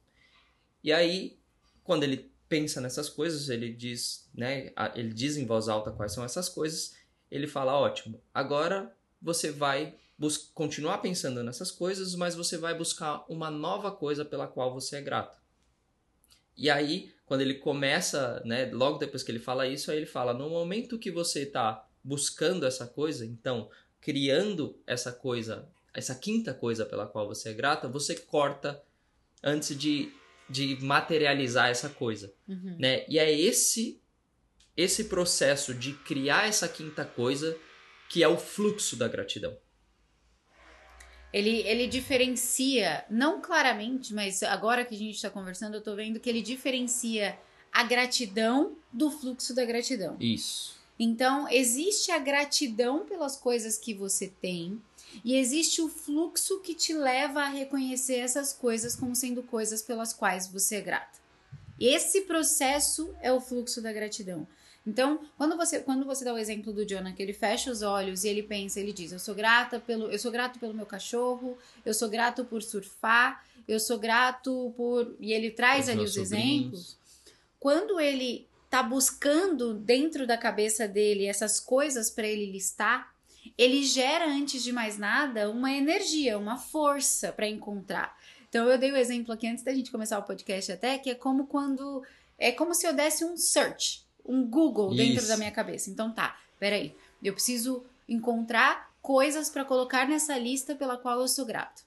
E 0.83 0.93
aí, 0.93 1.39
quando 1.83 2.05
ele 2.05 2.31
pensa 2.49 2.81
nessas 2.81 3.09
coisas, 3.09 3.49
ele 3.49 3.73
diz, 3.73 4.29
né, 4.35 4.73
ele 4.95 5.13
diz 5.13 5.37
em 5.37 5.47
voz 5.47 5.69
alta 5.69 5.91
quais 5.91 6.13
são 6.13 6.25
essas 6.25 6.49
coisas, 6.49 6.97
ele 7.31 7.47
fala, 7.47 7.79
ótimo, 7.79 8.23
agora 8.33 8.95
você 9.21 9.51
vai 9.51 9.95
continuar 10.55 10.99
pensando 10.99 11.43
nessas 11.45 11.71
coisas, 11.71 12.15
mas 12.15 12.35
você 12.35 12.57
vai 12.57 12.77
buscar 12.77 13.25
uma 13.29 13.51
nova 13.51 13.93
coisa 13.93 14.25
pela 14.25 14.49
qual 14.49 14.73
você 14.73 14.97
é 14.97 15.03
grato. 15.03 15.39
E 16.57 16.69
aí, 16.69 17.13
quando 17.25 17.43
ele 17.43 17.55
começa, 17.55 18.43
né, 18.45 18.71
logo 18.73 18.99
depois 18.99 19.23
que 19.23 19.31
ele 19.31 19.39
fala 19.39 19.69
isso, 19.69 19.91
aí 19.91 19.99
ele 19.99 20.07
fala, 20.07 20.33
no 20.33 20.49
momento 20.49 20.99
que 20.99 21.11
você 21.11 21.43
está 21.43 21.88
buscando 22.09 22.65
essa 22.65 22.87
coisa, 22.87 23.27
então 23.27 23.69
criando 24.01 24.75
essa 24.87 25.13
coisa, 25.13 25.69
essa 25.93 26.15
quinta 26.15 26.55
coisa 26.55 26.87
pela 26.87 27.07
qual 27.07 27.29
você 27.29 27.51
é 27.51 27.53
grata, 27.53 27.87
você 27.87 28.15
corta 28.15 28.83
antes 29.43 29.79
de, 29.79 30.11
de 30.49 30.79
materializar 30.81 31.69
essa 31.69 31.91
coisa, 31.91 32.33
uhum. 32.49 32.77
né? 32.79 33.05
E 33.09 33.19
é 33.19 33.31
esse 33.31 34.01
esse 34.75 35.05
processo 35.05 35.75
de 35.75 35.93
criar 35.93 36.47
essa 36.47 36.69
quinta 36.69 37.05
coisa 37.05 37.59
que 38.09 38.23
é 38.23 38.29
o 38.29 38.39
fluxo 38.39 38.95
da 38.95 39.09
gratidão. 39.09 39.59
Ele, 41.33 41.63
ele 41.67 41.89
diferencia, 41.89 43.05
não 43.11 43.41
claramente, 43.41 44.15
mas 44.15 44.41
agora 44.45 44.85
que 44.85 44.95
a 44.95 44.99
gente 44.99 45.17
está 45.17 45.29
conversando, 45.29 45.75
eu 45.75 45.81
estou 45.81 45.97
vendo 45.97 46.21
que 46.21 46.31
ele 46.31 46.41
diferencia 46.41 47.37
a 47.73 47.83
gratidão 47.83 48.79
do 48.93 49.11
fluxo 49.11 49.53
da 49.53 49.65
gratidão. 49.65 50.17
Isso. 50.21 50.78
Então, 50.99 51.49
existe 51.49 52.11
a 52.11 52.19
gratidão 52.19 53.07
pelas 53.07 53.37
coisas 53.37 53.79
que 53.79 53.95
você 53.95 54.27
tem 54.41 54.81
e 55.25 55.37
existe 55.37 55.81
o 55.81 55.89
fluxo 55.89 56.61
que 56.61 56.75
te 56.75 56.93
leva 56.93 57.43
a 57.43 57.49
reconhecer 57.49 58.17
essas 58.17 58.53
coisas 58.53 58.97
como 58.97 59.15
sendo 59.15 59.43
coisas 59.43 59.81
pelas 59.81 60.13
quais 60.13 60.47
você 60.49 60.77
é 60.77 60.81
grata. 60.81 61.19
Esse 61.81 62.23
processo 62.23 63.15
é 63.21 63.33
o 63.33 63.41
fluxo 63.41 63.81
da 63.81 63.93
gratidão. 63.93 64.47
Então, 64.85 65.21
quando 65.37 65.57
você, 65.57 65.81
quando 65.81 66.05
você 66.07 66.25
dá 66.25 66.33
o 66.33 66.39
exemplo 66.39 66.73
do 66.73 66.85
Jonah, 66.85 67.13
que 67.13 67.23
ele 67.23 67.33
fecha 67.35 67.71
os 67.71 67.83
olhos 67.83 68.25
e 68.25 68.29
ele 68.29 68.43
pensa, 68.43 68.81
ele 68.81 68.93
diz: 68.93 69.13
Eu 69.13 69.19
sou 69.19 69.35
grata 69.35 69.79
pelo, 69.79 70.11
eu 70.11 70.19
sou 70.19 70.33
grato 70.33 70.59
pelo 70.59 70.73
meu 70.73 70.87
cachorro, 70.87 71.59
eu 71.85 71.93
sou 71.93 72.09
grato 72.09 72.45
por 72.45 72.63
surfar, 72.63 73.45
eu 73.69 73.79
sou 73.79 73.99
grato 73.99 74.73
por. 74.77 75.15
E 75.21 75.33
ele 75.33 75.51
traz 75.51 75.85
Os 75.85 75.89
ali 75.91 76.05
os 76.05 76.15
sobrinhos. 76.15 76.33
exemplos. 76.33 76.97
Quando 77.61 78.01
ele 78.01 78.47
tá 78.71 78.83
buscando 78.83 79.75
dentro 79.75 80.27
da 80.27 80.37
cabeça 80.37 80.87
dele 80.87 81.27
essas 81.27 81.59
coisas 81.59 82.11
para 82.11 82.27
ele 82.27 82.51
listar, 82.51 83.13
ele 83.57 83.83
gera 83.83 84.27
antes 84.27 84.63
de 84.63 84.73
mais 84.73 84.99
nada 84.99 85.51
uma 85.51 85.73
energia, 85.73 86.39
uma 86.39 86.59
força 86.59 87.33
para 87.33 87.49
encontrar. 87.49 88.17
Então 88.49 88.69
eu 88.69 88.79
dei 88.79 88.93
o 88.93 88.97
exemplo 88.97 89.33
aqui 89.33 89.47
antes 89.47 89.65
da 89.65 89.75
gente 89.75 89.91
começar 89.91 90.19
o 90.19 90.23
podcast 90.23 90.73
até, 90.73 90.99
que 90.99 91.11
é 91.11 91.15
como 91.15 91.47
quando 91.47 92.03
é 92.39 92.53
como 92.53 92.75
se 92.75 92.87
eu 92.87 92.93
desse 92.93 93.25
um 93.25 93.37
search, 93.37 94.05
um 94.25 94.47
Google 94.47 94.95
dentro 94.95 95.19
Isso. 95.19 95.29
da 95.29 95.37
minha 95.37 95.51
cabeça. 95.51 95.91
Então 95.91 96.13
tá, 96.13 96.39
peraí, 96.59 96.95
eu 97.23 97.33
preciso 97.33 97.85
encontrar 98.09 98.91
coisas 99.03 99.51
para 99.51 99.65
colocar 99.65 100.09
nessa 100.09 100.39
lista 100.39 100.75
pela 100.75 100.97
qual 100.97 101.21
eu 101.21 101.29
sou 101.29 101.45
grato. 101.45 101.83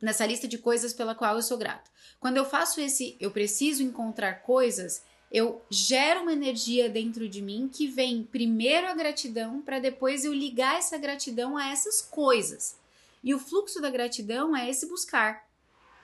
Nessa 0.00 0.26
lista 0.26 0.46
de 0.46 0.58
coisas 0.58 0.92
pela 0.92 1.14
qual 1.14 1.36
eu 1.36 1.42
sou 1.42 1.58
grato. 1.58 1.90
Quando 2.18 2.36
eu 2.36 2.44
faço 2.44 2.80
esse, 2.80 3.16
eu 3.18 3.30
preciso 3.30 3.82
encontrar 3.82 4.42
coisas, 4.42 5.02
eu 5.30 5.62
gero 5.70 6.22
uma 6.22 6.32
energia 6.32 6.88
dentro 6.88 7.28
de 7.28 7.40
mim 7.40 7.70
que 7.72 7.86
vem 7.86 8.22
primeiro 8.24 8.86
a 8.88 8.94
gratidão 8.94 9.62
para 9.62 9.78
depois 9.78 10.24
eu 10.24 10.32
ligar 10.34 10.76
essa 10.78 10.98
gratidão 10.98 11.56
a 11.56 11.68
essas 11.70 12.02
coisas. 12.02 12.76
E 13.22 13.34
o 13.34 13.38
fluxo 13.38 13.80
da 13.80 13.90
gratidão 13.90 14.56
é 14.56 14.68
esse 14.68 14.86
buscar. 14.88 15.48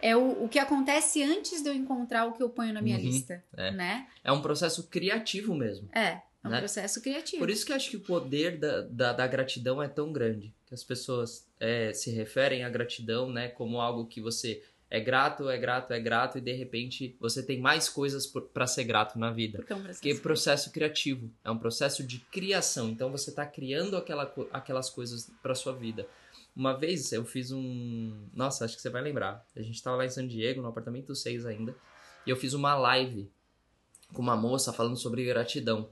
É 0.00 0.14
o, 0.14 0.44
o 0.44 0.48
que 0.48 0.58
acontece 0.58 1.22
antes 1.22 1.62
de 1.62 1.68
eu 1.70 1.74
encontrar 1.74 2.26
o 2.26 2.32
que 2.32 2.42
eu 2.42 2.50
ponho 2.50 2.72
na 2.74 2.82
minha 2.82 2.98
Uhum, 2.98 3.02
lista, 3.04 3.42
é. 3.56 3.70
né? 3.70 4.06
É 4.22 4.30
um 4.30 4.42
processo 4.42 4.86
criativo 4.88 5.54
mesmo. 5.54 5.88
É, 5.92 6.20
é 6.44 6.46
um 6.46 6.50
Né? 6.50 6.58
processo 6.58 7.00
criativo. 7.00 7.38
Por 7.38 7.48
isso 7.48 7.64
que 7.64 7.72
eu 7.72 7.76
acho 7.76 7.88
que 7.90 7.96
o 7.96 8.00
poder 8.00 8.58
da, 8.58 8.82
da, 8.82 9.12
da 9.14 9.26
gratidão 9.26 9.82
é 9.82 9.88
tão 9.88 10.12
grande. 10.12 10.54
Que 10.66 10.74
as 10.74 10.84
pessoas 10.84 11.46
é, 11.58 11.92
se 11.94 12.10
referem 12.10 12.62
à 12.64 12.68
gratidão, 12.68 13.30
né? 13.30 13.48
Como 13.48 13.80
algo 13.80 14.06
que 14.06 14.20
você 14.20 14.62
é 14.88 15.00
grato, 15.00 15.48
é 15.48 15.58
grato, 15.58 15.92
é 15.92 15.98
grato, 15.98 16.38
e 16.38 16.40
de 16.40 16.52
repente 16.52 17.16
você 17.20 17.42
tem 17.42 17.60
mais 17.60 17.88
coisas 17.88 18.26
para 18.26 18.66
ser 18.66 18.84
grato 18.84 19.18
na 19.18 19.32
vida. 19.32 19.58
Porque 19.58 19.72
é 19.72 19.76
um 19.76 19.82
processo. 19.82 20.00
Porque 20.00 20.10
é 20.10 20.20
processo 20.20 20.72
criativo, 20.72 21.30
é 21.44 21.50
um 21.50 21.58
processo 21.58 22.04
de 22.04 22.20
criação. 22.20 22.88
Então 22.90 23.10
você 23.10 23.30
está 23.30 23.44
criando 23.44 23.96
aquela, 23.96 24.32
aquelas 24.52 24.88
coisas 24.88 25.30
para 25.42 25.54
sua 25.54 25.72
vida. 25.72 26.08
Uma 26.54 26.72
vez 26.72 27.12
eu 27.12 27.24
fiz 27.24 27.50
um. 27.50 28.28
Nossa, 28.32 28.64
acho 28.64 28.76
que 28.76 28.82
você 28.82 28.88
vai 28.88 29.02
lembrar. 29.02 29.44
A 29.56 29.60
gente 29.60 29.74
estava 29.74 29.96
lá 29.96 30.06
em 30.06 30.10
San 30.10 30.26
Diego, 30.26 30.62
no 30.62 30.68
apartamento 30.68 31.14
6 31.14 31.46
ainda. 31.46 31.74
E 32.24 32.30
eu 32.30 32.36
fiz 32.36 32.54
uma 32.54 32.74
live 32.76 33.28
com 34.12 34.22
uma 34.22 34.36
moça 34.36 34.72
falando 34.72 34.96
sobre 34.96 35.24
gratidão. 35.24 35.90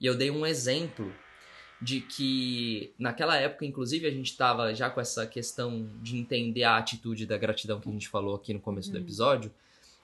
E 0.00 0.06
eu 0.06 0.16
dei 0.16 0.30
um 0.30 0.46
exemplo 0.46 1.12
de 1.82 2.00
que 2.00 2.92
naquela 2.98 3.36
época, 3.36 3.66
inclusive, 3.66 4.06
a 4.06 4.10
gente 4.10 4.30
estava 4.30 4.72
já 4.72 4.88
com 4.88 5.00
essa 5.00 5.26
questão 5.26 5.88
de 6.00 6.16
entender 6.16 6.62
a 6.62 6.76
atitude 6.76 7.26
da 7.26 7.36
gratidão 7.36 7.80
que 7.80 7.88
a 7.88 7.92
gente 7.92 8.08
falou 8.08 8.36
aqui 8.36 8.54
no 8.54 8.60
começo 8.60 8.90
do 8.90 8.96
Uhum. 8.96 9.02
episódio. 9.02 9.52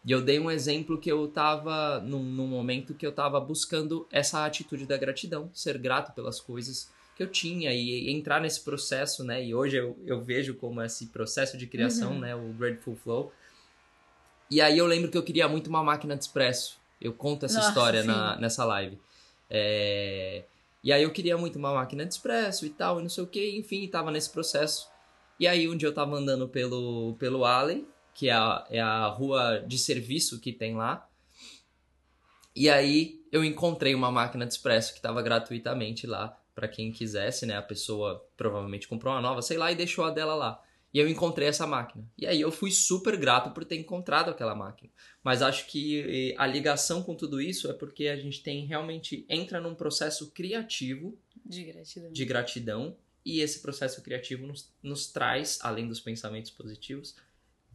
E 0.04 0.11
eu 0.11 0.20
dei 0.20 0.38
um 0.40 0.50
exemplo 0.50 0.99
que 0.99 1.11
eu 1.11 1.28
tava 1.28 2.00
num, 2.00 2.23
num 2.23 2.47
momento 2.49 2.94
que 2.94 3.06
eu 3.06 3.12
tava 3.12 3.38
buscando 3.40 4.06
essa 4.11 4.44
atitude 4.44 4.87
da 4.87 4.97
gratidão, 4.97 5.50
ser 5.54 5.78
grato 5.78 6.12
pelas 6.14 6.40
coisas 6.40 6.90
que 7.16 7.23
eu 7.23 7.28
tinha 7.28 7.73
e 7.73 8.11
entrar 8.11 8.40
nesse 8.40 8.61
processo, 8.62 9.23
né? 9.25 9.44
E 9.44 9.54
hoje 9.54 9.76
eu, 9.76 9.97
eu 10.06 10.20
vejo 10.20 10.54
como 10.54 10.80
esse 10.82 11.06
processo 11.06 11.56
de 11.56 11.66
criação, 11.66 12.12
Uhum. 12.12 12.18
né? 12.20 12.35
O 12.35 12.52
Grateful 12.54 12.97
Flow. 12.97 13.32
E 14.50 14.61
aí 14.61 14.78
eu 14.78 14.87
lembro 14.87 15.11
que 15.11 15.18
eu 15.18 15.23
queria 15.23 15.47
muito 15.49 15.66
uma 15.68 15.82
máquina 15.82 16.16
de 16.16 16.25
expresso. 16.25 16.78
Eu 17.00 17.12
conto 17.12 17.44
essa 17.47 17.56
Nossa, 17.58 17.68
história 17.68 18.02
na, 18.02 18.37
nessa 18.37 18.64
live. 18.64 18.99
É, 19.50 20.44
E 20.82 20.92
aí 20.92 21.02
eu 21.02 21.12
queria 21.12 21.37
muito 21.37 21.58
uma 21.58 21.75
máquina 21.75 22.06
de 22.06 22.14
expresso 22.14 22.64
e 22.64 22.70
tal, 22.70 22.99
e 22.99 23.02
não 23.02 23.08
sei 23.08 23.25
o 23.25 23.26
que, 23.26 23.56
enfim, 23.56 23.87
tava 23.88 24.11
nesse 24.11 24.30
processo. 24.30 24.88
E 25.38 25.47
aí 25.47 25.68
um 25.68 25.76
dia 25.76 25.88
eu 25.88 25.94
tava 25.94 26.16
andando 26.16 26.49
pelo, 26.49 27.14
pelo 27.18 27.44
Alley, 27.44 27.87
que 28.14 28.28
é 28.28 28.32
a, 28.32 28.66
é 28.70 28.80
a 28.80 29.06
rua 29.06 29.64
de 29.66 29.78
serviço 29.78 30.40
que 30.40 30.52
tem 30.52 30.76
lá. 30.76 31.08
E 32.54 32.68
aí 32.68 33.25
eu 33.30 33.44
encontrei 33.44 33.94
uma 33.94 34.11
máquina 34.11 34.47
de 34.47 34.52
expresso 34.52 34.94
que 34.94 35.00
tava 35.00 35.23
gratuitamente 35.23 36.06
lá 36.06 36.37
para 36.54 36.66
quem 36.66 36.90
quisesse, 36.90 37.47
né? 37.47 37.56
A 37.56 37.62
pessoa 37.62 38.26
provavelmente 38.37 38.88
comprou 38.88 39.14
uma 39.14 39.20
nova, 39.20 39.40
sei 39.42 39.56
lá, 39.56 39.70
e 39.70 39.76
deixou 39.76 40.04
a 40.04 40.11
dela 40.11 40.35
lá. 40.35 40.61
E 40.92 40.99
eu 40.99 41.09
encontrei 41.09 41.49
essa 41.49 41.66
máquina. 41.66 42.11
E 42.16 42.26
aí 42.26 42.40
eu 42.40 42.50
fui 42.50 42.71
super 42.71 43.16
grato 43.16 43.52
por 43.52 43.64
ter 43.64 43.76
encontrado 43.76 44.30
aquela 44.30 44.54
máquina. 44.54 44.90
Mas 45.23 45.42
acho 45.42 45.66
que 45.66 46.33
eh, 46.33 46.35
a 46.38 46.47
ligação 46.47 47.02
com 47.02 47.14
tudo 47.14 47.40
isso 47.40 47.71
é 47.71 47.75
porque 47.75 48.09
a 48.09 48.16
gente 48.16 48.42
tem 48.42 48.64
realmente 48.66 49.26
entra 49.28 49.61
num 49.61 49.75
processo 49.75 50.30
criativo 50.30 51.18
De 51.45 51.64
gratidão. 51.64 52.11
de 52.12 52.25
gratidão 52.25 52.97
e 53.25 53.40
esse 53.40 53.61
processo 53.61 54.00
criativo 54.02 54.47
nos, 54.47 54.73
nos 54.83 55.09
traz, 55.12 55.59
além 55.61 55.87
dos 55.87 56.00
pensamentos 56.00 56.50
positivos, 56.50 57.14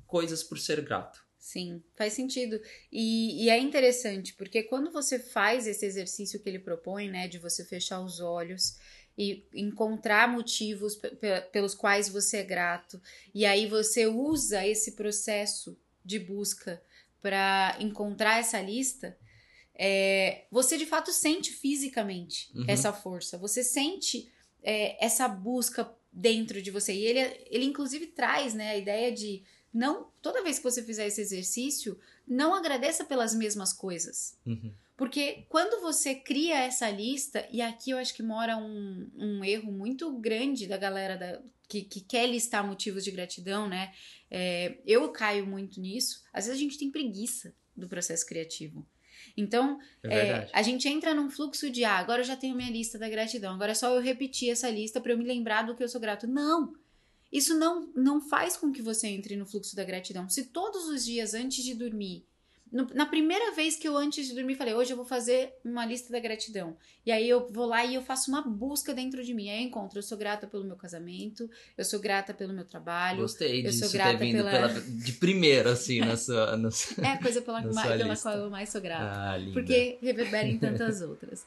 coisas 0.08 0.44
por 0.44 0.58
ser 0.58 0.82
grato. 0.82 1.24
Sim, 1.38 1.84
faz 1.96 2.14
sentido. 2.14 2.60
E, 2.92 3.44
e 3.44 3.50
é 3.50 3.60
interessante, 3.60 4.34
porque 4.34 4.64
quando 4.64 4.92
você 4.92 5.20
faz 5.20 5.68
esse 5.68 5.86
exercício 5.86 6.40
que 6.40 6.48
ele 6.50 6.58
propõe, 6.58 7.10
né, 7.10 7.28
de 7.28 7.38
você 7.38 7.66
fechar 7.66 8.00
os 8.00 8.22
olhos 8.22 8.78
e 9.18 9.46
encontrar 9.54 10.28
motivos 10.28 10.96
pe- 10.96 11.16
pe- 11.16 11.42
pelos 11.52 11.76
quais 11.76 12.10
você 12.10 12.38
é 12.38 12.44
grato, 12.44 13.02
e 13.34 13.46
aí 13.46 13.68
você 13.68 14.08
usa 14.08 14.66
esse 14.66 14.94
processo 14.94 15.78
de 16.04 16.20
busca 16.20 16.82
para 17.22 17.78
encontrar 17.80 18.40
essa 18.40 18.60
lista, 18.62 19.18
é, 19.76 20.46
você 20.52 20.78
de 20.78 20.86
fato 20.86 21.12
sente 21.12 21.52
fisicamente 21.52 22.52
Uhum. 22.56 22.66
essa 22.68 22.92
força, 22.94 23.38
você 23.38 23.64
sente 23.64 24.32
é, 24.62 25.04
essa 25.04 25.28
busca 25.28 25.92
dentro 26.12 26.62
de 26.62 26.70
você. 26.72 26.94
E 26.94 27.06
ele, 27.06 27.20
ele 27.50 27.66
inclusive 27.66 28.08
traz 28.08 28.54
né, 28.54 28.72
a 28.72 28.78
ideia 28.78 29.12
de 29.12 29.44
não 29.74 30.08
toda 30.22 30.44
vez 30.44 30.58
que 30.58 30.64
você 30.64 30.84
fizer 30.84 31.08
esse 31.08 31.20
exercício, 31.22 32.00
não 32.28 32.54
agradeça 32.54 33.04
pelas 33.04 33.34
mesmas 33.34 33.74
coisas. 33.74 34.38
Uhum. 34.46 34.72
Porque 35.04 35.46
quando 35.50 35.82
você 35.82 36.16
cria 36.16 36.60
essa 36.60 36.90
lista, 36.90 37.46
e 37.52 37.62
aqui 37.62 37.92
eu 37.92 37.98
acho 37.98 38.14
que 38.14 38.24
mora 38.24 38.56
um, 38.56 39.12
um 39.18 39.44
erro 39.44 39.70
muito 39.70 40.10
grande 40.18 40.66
da 40.66 40.78
galera 40.78 41.18
da- 41.18 41.42
que, 41.68 41.82
que 41.82 42.00
quer 42.00 42.26
listar 42.26 42.66
motivos 42.66 43.04
de 43.04 43.12
gratidão, 43.12 43.68
né? 43.68 43.92
É, 44.32 44.78
eu 44.86 45.10
caio 45.12 45.46
muito 45.46 45.82
nisso. 45.82 46.24
Às 46.32 46.46
vezes 46.46 46.58
a 46.58 46.64
gente 46.64 46.78
tem 46.78 46.90
preguiça 46.90 47.54
do 47.76 47.86
processo 47.90 48.26
criativo. 48.26 48.88
Então, 49.36 49.78
É 50.04 50.16
é, 50.18 50.50
a 50.54 50.62
gente 50.62 50.88
entra 50.88 51.14
num 51.14 51.30
fluxo 51.30 51.70
de 51.70 51.84
ah, 51.84 51.98
agora 51.98 52.22
eu 52.22 52.26
já 52.26 52.38
tenho 52.38 52.56
minha 52.56 52.72
lista 52.72 52.98
da 52.98 53.10
gratidão, 53.10 53.56
agora 53.56 53.72
é 53.74 53.76
só 53.76 53.94
eu 53.94 54.02
repetir 54.02 54.52
essa 54.52 54.70
lista 54.70 55.02
para 55.02 55.12
eu 55.12 55.18
me 55.18 55.26
lembrar 55.26 55.64
do 55.64 55.76
que 55.76 55.84
eu 55.84 55.90
sou 55.90 56.00
grato. 56.00 56.26
Não! 56.28 56.74
Isso 57.30 57.58
não, 57.60 57.92
não 57.94 58.22
faz 58.22 58.56
com 58.56 58.72
que 58.72 58.82
você 58.82 59.08
entre 59.08 59.36
no 59.36 59.46
fluxo 59.46 59.76
da 59.76 59.84
gratidão. 59.84 60.30
Se 60.30 60.46
todos 60.46 60.88
os 60.88 61.04
dias 61.04 61.34
antes 61.34 61.62
de 61.64 61.74
dormir, 61.74 62.26
no- 62.74 62.88
na 62.94 63.06
primeira 63.06 63.52
vez 63.54 63.76
que 63.76 63.88
eu 63.88 63.96
antes 63.96 64.28
de 64.28 64.34
dormir 64.34 64.56
falei, 64.56 64.74
hoje 64.74 64.92
eu 64.92 64.98
vou 64.98 65.06
fazer 65.06 65.54
uma 65.64 65.86
lista 65.86 66.12
da 66.12 66.20
gratidão. 66.20 66.76
E 67.06 67.12
aí 67.12 67.30
eu 67.30 67.48
vou 67.50 67.66
lá 67.68 67.86
e 67.86 67.94
eu 67.96 68.02
faço 68.02 68.32
uma 68.32 68.42
busca 68.42 68.94
dentro 68.94 69.24
de 69.24 69.34
mim. 69.34 69.50
Aí 69.50 69.62
eu 69.62 69.68
encontro, 69.68 70.00
eu 70.00 70.04
sou 70.04 70.18
grata 70.18 70.48
pelo 70.48 70.64
meu 70.66 70.76
casamento, 70.76 71.50
eu 71.78 71.86
sou 71.86 72.00
grata 72.00 72.34
pelo 72.34 72.52
meu 72.52 72.66
trabalho. 72.66 73.22
Gostei 73.22 73.60
eu 73.60 73.64
disso 73.70 73.80
sou 73.82 73.90
ter 73.92 73.98
grata 73.98 74.18
vindo 74.18 74.38
pela- 74.38 74.52
pela- 74.70 74.82
de 74.82 75.12
primeiro, 75.14 75.70
assim, 75.70 76.00
na 76.02 76.18
sua. 76.18 76.58
Na 76.58 76.72
sua... 76.72 77.06
É 77.06 77.10
a 77.12 77.22
coisa 77.22 77.42
pela, 77.42 77.62
ma- 77.62 77.82
pela 77.98 78.18
qual 78.18 78.36
eu 78.38 78.50
mais 78.50 78.70
sou 78.70 78.82
grata. 78.82 79.20
Ah. 79.20 79.38
Porque 79.54 80.00
reverbera 80.02 80.48
em 80.48 80.58
tantas 80.58 81.02
outras. 81.02 81.46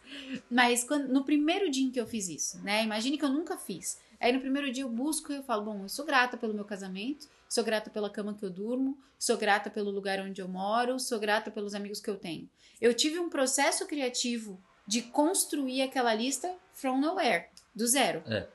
Mas 0.51 0.85
quando- 0.85 1.09
no 1.09 1.25
primeiro 1.25 1.71
dia 1.71 1.85
em 1.85 1.91
que 1.91 2.01
eu 2.01 2.07
fiz 2.07 2.29
isso, 2.29 2.63
né? 2.63 2.85
Imagine 2.85 3.19
que 3.19 3.25
eu 3.25 3.31
nunca 3.31 3.57
fiz. 3.59 3.99
Aí 4.21 4.33
no 4.33 4.41
primeiro 4.41 4.73
dia 4.73 4.85
eu 4.85 4.89
busco 4.89 5.33
e 5.33 5.37
eu 5.37 5.43
falo, 5.43 5.65
bom, 5.65 5.83
eu 5.83 5.89
sou 5.89 6.05
grata 6.05 6.37
pelo 6.37 6.55
meu 6.55 6.65
casamento, 6.65 7.29
sou 7.49 7.65
grata 7.65 7.91
pela 7.91 8.11
cama 8.11 8.35
que 8.35 8.45
eu 8.45 8.51
durmo, 8.51 8.99
sou 9.19 9.37
grata 9.37 9.71
pelo 9.71 9.91
lugar 9.91 10.21
onde 10.21 10.41
eu 10.41 10.49
moro, 10.49 10.99
sou 10.99 11.19
grata 11.19 11.51
pelos 11.51 11.75
amigos 11.75 12.01
que 12.01 12.11
eu 12.11 12.17
tenho. 12.17 12.49
Eu 12.81 12.93
tive 12.95 13.19
um 13.19 13.29
processo 13.29 13.87
criativo 13.87 14.61
de 14.87 15.03
construir 15.03 15.83
aquela 15.83 16.15
lista 16.15 16.55
from 16.73 17.01
nowhere, 17.01 17.47
do 17.75 17.87
zero. 17.87 18.23
É. 18.27 18.49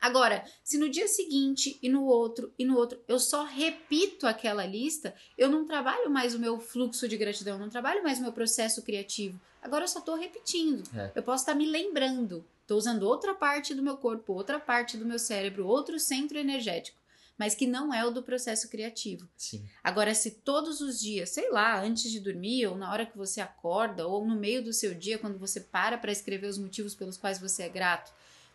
Agora, 0.00 0.44
se 0.62 0.76
no 0.76 0.90
dia 0.90 1.08
seguinte 1.08 1.78
e 1.82 1.88
no 1.88 2.04
outro 2.04 2.52
e 2.58 2.64
no 2.66 2.76
outro 2.76 3.00
eu 3.08 3.18
só 3.18 3.42
repito 3.42 4.26
aquela 4.26 4.66
lista, 4.66 5.14
eu 5.38 5.48
não 5.48 5.64
trabalho 5.64 6.10
mais 6.10 6.34
o 6.34 6.38
meu 6.38 6.60
fluxo 6.60 7.08
de 7.08 7.16
gratidão, 7.16 7.58
não 7.58 7.70
trabalho 7.70 8.02
mais 8.02 8.18
o 8.18 8.22
meu 8.22 8.32
processo 8.32 8.82
criativo. 8.82 9.40
Agora 9.62 9.84
eu 9.84 9.88
só 9.88 10.02
tô 10.02 10.14
repetindo. 10.14 10.82
É. 10.94 11.10
Eu 11.14 11.22
posso 11.22 11.44
estar 11.44 11.54
me 11.54 11.64
lembrando. 11.64 12.44
Tô 12.66 12.76
usando 12.76 13.02
outra 13.02 13.34
parte 13.34 13.74
do 13.74 13.82
meu 13.82 13.96
corpo, 13.96 14.32
outra 14.32 14.58
parte 14.58 14.96
do 14.96 15.04
meu 15.04 15.18
cérebro, 15.18 15.66
outro 15.66 15.98
centro 16.00 16.38
energético, 16.38 16.98
mas 17.36 17.54
que 17.54 17.66
não 17.66 17.92
é 17.92 18.04
o 18.06 18.10
do 18.10 18.22
processo 18.22 18.68
criativo. 18.70 19.28
Sim. 19.36 19.68
Agora, 19.82 20.14
se 20.14 20.30
todos 20.30 20.80
os 20.80 20.98
dias, 20.98 21.30
sei 21.30 21.50
lá, 21.50 21.78
antes 21.80 22.10
de 22.10 22.20
dormir, 22.20 22.66
ou 22.66 22.76
na 22.76 22.90
hora 22.90 23.04
que 23.04 23.18
você 23.18 23.40
acorda, 23.40 24.06
ou 24.06 24.26
no 24.26 24.34
meio 24.34 24.64
do 24.64 24.72
seu 24.72 24.94
dia, 24.94 25.18
quando 25.18 25.38
você 25.38 25.60
para 25.60 25.98
para 25.98 26.12
escrever 26.12 26.46
os 26.46 26.58
motivos 26.58 26.94
pelos 26.94 27.18
quais 27.18 27.38
você 27.38 27.64
é 27.64 27.68
grato, 27.68 28.12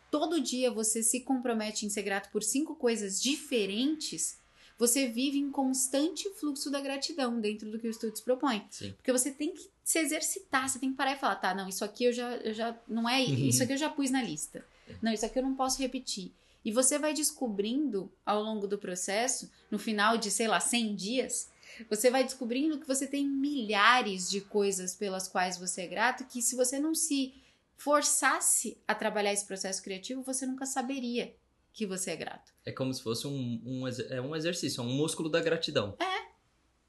todo 0.10 0.42
dia 0.42 0.72
você 0.72 1.04
se 1.04 1.22
compromete 1.22 1.86
em 1.86 1.90
ser 1.90 2.02
grato 2.02 2.32
por 2.32 2.42
cinco 2.42 2.76
coisas 2.76 3.22
diferentes, 3.22 4.39
você 4.80 5.10
vive 5.10 5.38
em 5.38 5.52
constante 5.52 6.30
fluxo 6.36 6.72
da 6.72 6.80
gratidão 6.80 7.42
dentro 7.42 7.70
do 7.70 7.78
que 7.78 7.86
o 7.86 7.92
estudo 7.92 8.16
se 8.16 8.24
propõe. 8.24 8.66
Sim. 8.72 8.94
Porque 8.94 9.12
você 9.12 9.30
tem 9.30 9.54
que 9.54 9.70
se 9.84 10.00
exercitar, 10.00 10.70
você 10.70 10.80
tem 10.80 10.92
que 10.92 10.96
parar 10.96 11.14
e 11.14 11.20
falar, 11.20 11.36
tá, 11.36 11.54
não, 11.54 11.68
isso 11.68 11.84
aqui 11.84 12.06
eu 12.06 12.14
já, 12.14 12.38
eu 12.38 12.54
já 12.54 12.80
não 12.88 13.08
é, 13.08 13.20
isso 13.22 13.62
aqui 13.62 13.74
eu 13.74 13.78
já 13.78 13.90
pus 13.90 14.10
na 14.10 14.24
lista. 14.24 14.66
Não, 15.02 15.12
isso 15.12 15.26
aqui 15.26 15.38
eu 15.38 15.44
não 15.44 15.54
posso 15.54 15.82
repetir. 15.82 16.32
E 16.64 16.72
você 16.72 16.98
vai 16.98 17.14
descobrindo 17.14 18.10
ao 18.26 18.42
longo 18.42 18.68
do 18.68 18.78
processo, 18.78 19.52
no 19.70 19.78
final 19.78 20.18
de, 20.18 20.32
sei 20.32 20.48
lá, 20.48 20.62
100 20.62 20.96
dias, 20.96 21.50
você 21.90 22.10
vai 22.10 22.24
descobrindo 22.24 22.80
que 22.80 22.88
você 22.88 23.06
tem 23.06 23.28
milhares 23.28 24.30
de 24.30 24.40
coisas 24.40 24.96
pelas 24.96 25.28
quais 25.28 25.58
você 25.58 25.82
é 25.82 25.88
grato, 25.88 26.26
que 26.26 26.42
se 26.42 26.56
você 26.56 26.80
não 26.80 26.96
se 26.96 27.34
forçasse 27.76 28.78
a 28.88 28.96
trabalhar 28.96 29.34
esse 29.34 29.46
processo 29.46 29.84
criativo, 29.84 30.24
você 30.24 30.46
nunca 30.46 30.66
saberia 30.66 31.34
que 31.74 31.86
você 31.86 32.12
é 32.12 32.16
grato. 32.16 32.54
É 32.66 32.72
como 32.72 32.94
se 32.94 33.02
fosse 33.02 33.28
um, 33.28 33.62
um, 33.66 33.88
é 33.88 34.22
um 34.22 34.36
exercício, 34.36 34.82
é 34.82 34.84
um 34.84 34.94
músculo 34.94 35.30
da 35.30 35.42
gratidão. 35.42 35.96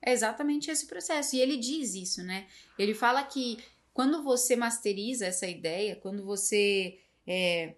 É 0.02 0.12
exatamente 0.12 0.70
esse 0.70 0.86
processo. 0.86 1.36
E 1.36 1.40
ele 1.40 1.56
diz 1.56 1.94
isso, 1.94 2.22
né? 2.22 2.48
Ele 2.78 2.94
fala 2.94 3.22
que 3.22 3.58
quando 3.92 4.22
você 4.22 4.56
masteriza 4.56 5.26
essa 5.26 5.46
ideia, 5.46 5.96
quando 5.96 6.24
você 6.24 6.98
é, 7.26 7.74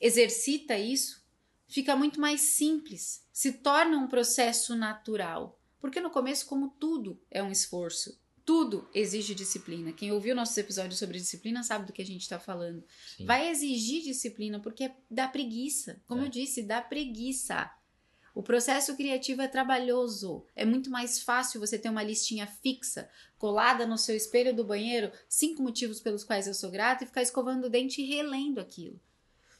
exercita 0.00 0.78
isso, 0.78 1.22
fica 1.68 1.94
muito 1.94 2.20
mais 2.20 2.40
simples, 2.40 3.24
se 3.32 3.52
torna 3.52 3.98
um 3.98 4.08
processo 4.08 4.74
natural. 4.74 5.60
Porque 5.80 6.00
no 6.00 6.10
começo, 6.10 6.46
como 6.46 6.70
tudo 6.80 7.20
é 7.30 7.42
um 7.42 7.50
esforço, 7.50 8.18
tudo 8.46 8.88
exige 8.94 9.34
disciplina. 9.34 9.92
Quem 9.92 10.12
ouviu 10.12 10.34
nossos 10.34 10.56
episódios 10.56 10.98
sobre 11.00 11.18
disciplina 11.18 11.62
sabe 11.64 11.84
do 11.86 11.92
que 11.92 12.00
a 12.00 12.06
gente 12.06 12.22
está 12.22 12.38
falando. 12.38 12.82
Sim. 13.16 13.26
Vai 13.26 13.50
exigir 13.50 14.02
disciplina 14.04 14.60
porque 14.60 14.90
dá 15.10 15.26
preguiça. 15.26 16.00
Como 16.06 16.22
É. 16.22 16.26
eu 16.26 16.28
disse, 16.30 16.62
dá 16.62 16.80
preguiça. 16.80 17.68
O 18.32 18.42
processo 18.42 18.94
criativo 18.96 19.42
é 19.42 19.48
trabalhoso. 19.48 20.44
É 20.54 20.64
muito 20.64 20.90
mais 20.90 21.20
fácil 21.22 21.58
você 21.58 21.76
ter 21.78 21.88
uma 21.88 22.02
listinha 22.02 22.46
fixa, 22.46 23.10
colada 23.36 23.84
no 23.86 23.98
seu 23.98 24.14
espelho 24.14 24.54
do 24.54 24.62
banheiro, 24.62 25.10
cinco 25.28 25.62
motivos 25.62 26.00
pelos 26.00 26.22
quais 26.22 26.46
eu 26.46 26.54
sou 26.54 26.70
grata, 26.70 27.02
e 27.02 27.06
ficar 27.06 27.22
escovando 27.22 27.64
o 27.64 27.70
dente 27.70 28.00
e 28.00 28.04
relendo 28.06 28.60
aquilo. 28.60 29.00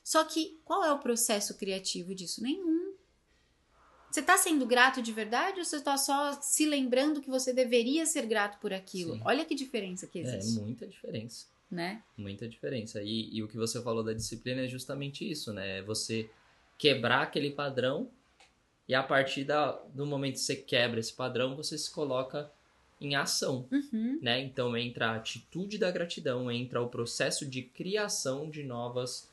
Só 0.04 0.22
que 0.24 0.60
qual 0.64 0.84
é 0.84 0.92
o 0.92 0.98
processo 1.00 1.56
criativo 1.56 2.14
disso? 2.14 2.40
Nenhum. 2.42 2.85
Você 4.16 4.20
está 4.20 4.38
sendo 4.38 4.64
grato 4.64 5.02
de 5.02 5.12
verdade 5.12 5.58
ou 5.58 5.64
você 5.66 5.76
está 5.76 5.94
só 5.98 6.32
se 6.40 6.64
lembrando 6.64 7.20
que 7.20 7.28
você 7.28 7.52
deveria 7.52 8.06
ser 8.06 8.24
grato 8.24 8.58
por 8.60 8.72
aquilo? 8.72 9.12
Sim. 9.12 9.20
Olha 9.22 9.44
que 9.44 9.54
diferença 9.54 10.06
que 10.06 10.18
É 10.20 10.22
existe, 10.22 10.58
muita 10.58 10.86
diferença. 10.86 11.44
né? 11.70 12.02
Muita 12.16 12.48
diferença. 12.48 13.02
E, 13.02 13.28
e 13.36 13.42
o 13.42 13.46
que 13.46 13.58
você 13.58 13.82
falou 13.82 14.02
da 14.02 14.14
disciplina 14.14 14.62
é 14.62 14.68
justamente 14.68 15.30
isso, 15.30 15.52
né? 15.52 15.80
É 15.80 15.82
você 15.82 16.30
quebrar 16.78 17.24
aquele 17.24 17.50
padrão 17.50 18.08
e 18.88 18.94
a 18.94 19.02
partir 19.02 19.44
da, 19.44 19.72
do 19.92 20.06
momento 20.06 20.36
que 20.36 20.40
você 20.40 20.56
quebra 20.56 20.98
esse 20.98 21.12
padrão, 21.12 21.54
você 21.54 21.76
se 21.76 21.90
coloca 21.90 22.50
em 22.98 23.14
ação, 23.16 23.68
Uhum. 23.70 24.18
né? 24.22 24.40
Então 24.40 24.74
entra 24.78 25.08
a 25.10 25.16
atitude 25.16 25.76
da 25.76 25.90
gratidão, 25.90 26.50
entra 26.50 26.80
o 26.80 26.88
processo 26.88 27.44
de 27.44 27.60
criação 27.60 28.48
de 28.48 28.62
novas 28.62 29.28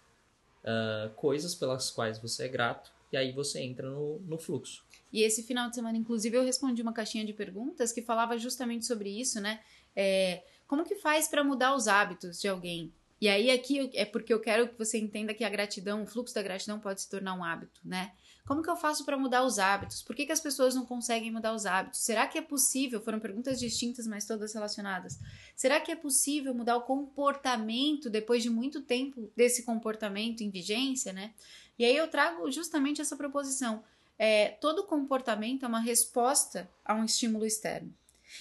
ah, 0.66 1.10
coisas 1.16 1.56
pelas 1.56 1.90
quais 1.90 2.20
você 2.20 2.44
é 2.44 2.48
grato 2.50 2.92
e 3.14 3.18
aí 3.18 3.32
você 3.32 3.62
entra 3.62 3.90
no, 3.90 4.20
no 4.26 4.40
fluxo. 4.40 4.84
E 5.12 5.22
esse 5.22 5.44
final 5.44 5.70
de 5.70 5.76
semana, 5.76 5.98
inclusive, 5.98 6.36
eu 6.36 6.44
respondi 6.44 6.82
uma 6.82 6.92
caixinha 6.92 7.24
de 7.24 7.32
perguntas 7.32 7.92
que 7.92 8.02
falava 8.02 8.38
justamente 8.38 8.86
sobre 8.86 9.10
isso, 9.10 9.40
né? 9.40 9.60
É, 9.96 10.44
como 10.66 10.84
que 10.84 10.96
faz 10.96 11.28
para 11.28 11.44
mudar 11.44 11.76
os 11.76 11.88
hábitos 11.88 12.42
de 12.42 12.48
alguém? 12.48 12.92
E 13.22 13.30
aí 13.30 13.52
aqui 13.52 13.92
é 13.94 14.04
porque 14.04 14.34
eu 14.34 14.40
quero 14.40 14.68
que 14.68 14.78
você 14.78 14.98
entenda 14.98 15.34
que 15.34 15.44
a 15.44 15.50
gratidão, 15.50 16.04
o 16.04 16.08
fluxo 16.08 16.34
da 16.34 16.42
gratidão 16.42 16.80
pode 16.80 17.02
se 17.02 17.10
tornar 17.10 17.36
um 17.36 17.44
hábito, 17.44 17.80
né? 17.86 18.12
Como 18.46 18.62
que 18.62 18.70
eu 18.70 18.76
faço 18.76 19.06
para 19.06 19.18
mudar 19.18 19.46
os 19.46 19.58
hábitos? 19.58 20.04
Por 20.04 20.14
que, 20.14 20.26
que 20.26 20.32
as 20.34 20.42
pessoas 20.42 20.76
não 20.76 20.86
conseguem 20.86 21.32
mudar 21.32 21.54
os 21.54 21.66
hábitos? 21.66 22.02
Será 22.02 22.28
que 22.28 22.38
é 22.38 22.42
possível? 22.42 23.00
Foram 23.00 23.20
perguntas 23.20 23.58
distintas, 23.58 24.06
mas 24.06 24.28
todas 24.28 24.54
relacionadas. 24.54 25.18
Será 25.56 25.80
que 25.80 25.92
é 25.92 25.96
possível 25.96 26.54
mudar 26.54 26.76
o 26.76 26.82
comportamento 26.82 28.10
depois 28.10 28.44
de 28.44 28.50
muito 28.50 28.82
tempo 28.82 29.32
desse 29.38 29.64
comportamento 29.64 30.42
em 30.42 30.50
vigência, 30.50 31.14
né? 31.14 31.34
E 31.78 31.86
aí 31.86 31.96
eu 31.96 32.08
trago 32.08 32.50
justamente 32.52 33.02
essa 33.02 33.16
proposição. 33.16 33.84
É, 34.18 34.50
todo 34.50 34.86
comportamento 34.86 35.66
é 35.66 35.68
uma 35.68 35.80
resposta 35.80 36.70
a 36.86 36.94
um 36.94 37.04
estímulo 37.04 37.46
externo. 37.46 37.94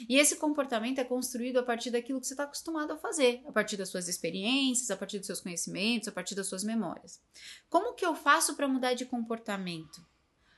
E 0.09 0.17
esse 0.17 0.37
comportamento 0.37 0.99
é 1.01 1.05
construído 1.05 1.59
a 1.59 1.63
partir 1.63 1.91
daquilo 1.91 2.21
que 2.21 2.27
você 2.27 2.35
está 2.35 2.45
acostumado 2.45 2.93
a 2.93 2.97
fazer, 2.97 3.43
a 3.47 3.53
partir 3.53 3.77
das 3.77 3.89
suas 3.89 4.09
experiências, 4.09 4.91
a 4.91 4.97
partir 4.97 5.19
dos 5.19 5.27
seus 5.27 5.41
conhecimentos, 5.41 6.09
a 6.09 6.13
partir 6.13 6.35
das 6.35 6.47
suas 6.47 6.65
memórias. 6.65 7.21
Como 7.69 7.95
que 7.95 8.05
eu 8.05 8.15
faço 8.15 8.55
para 8.55 8.69
mudar 8.69 8.95
de 8.95 9.05
comportamento? 9.05 10.05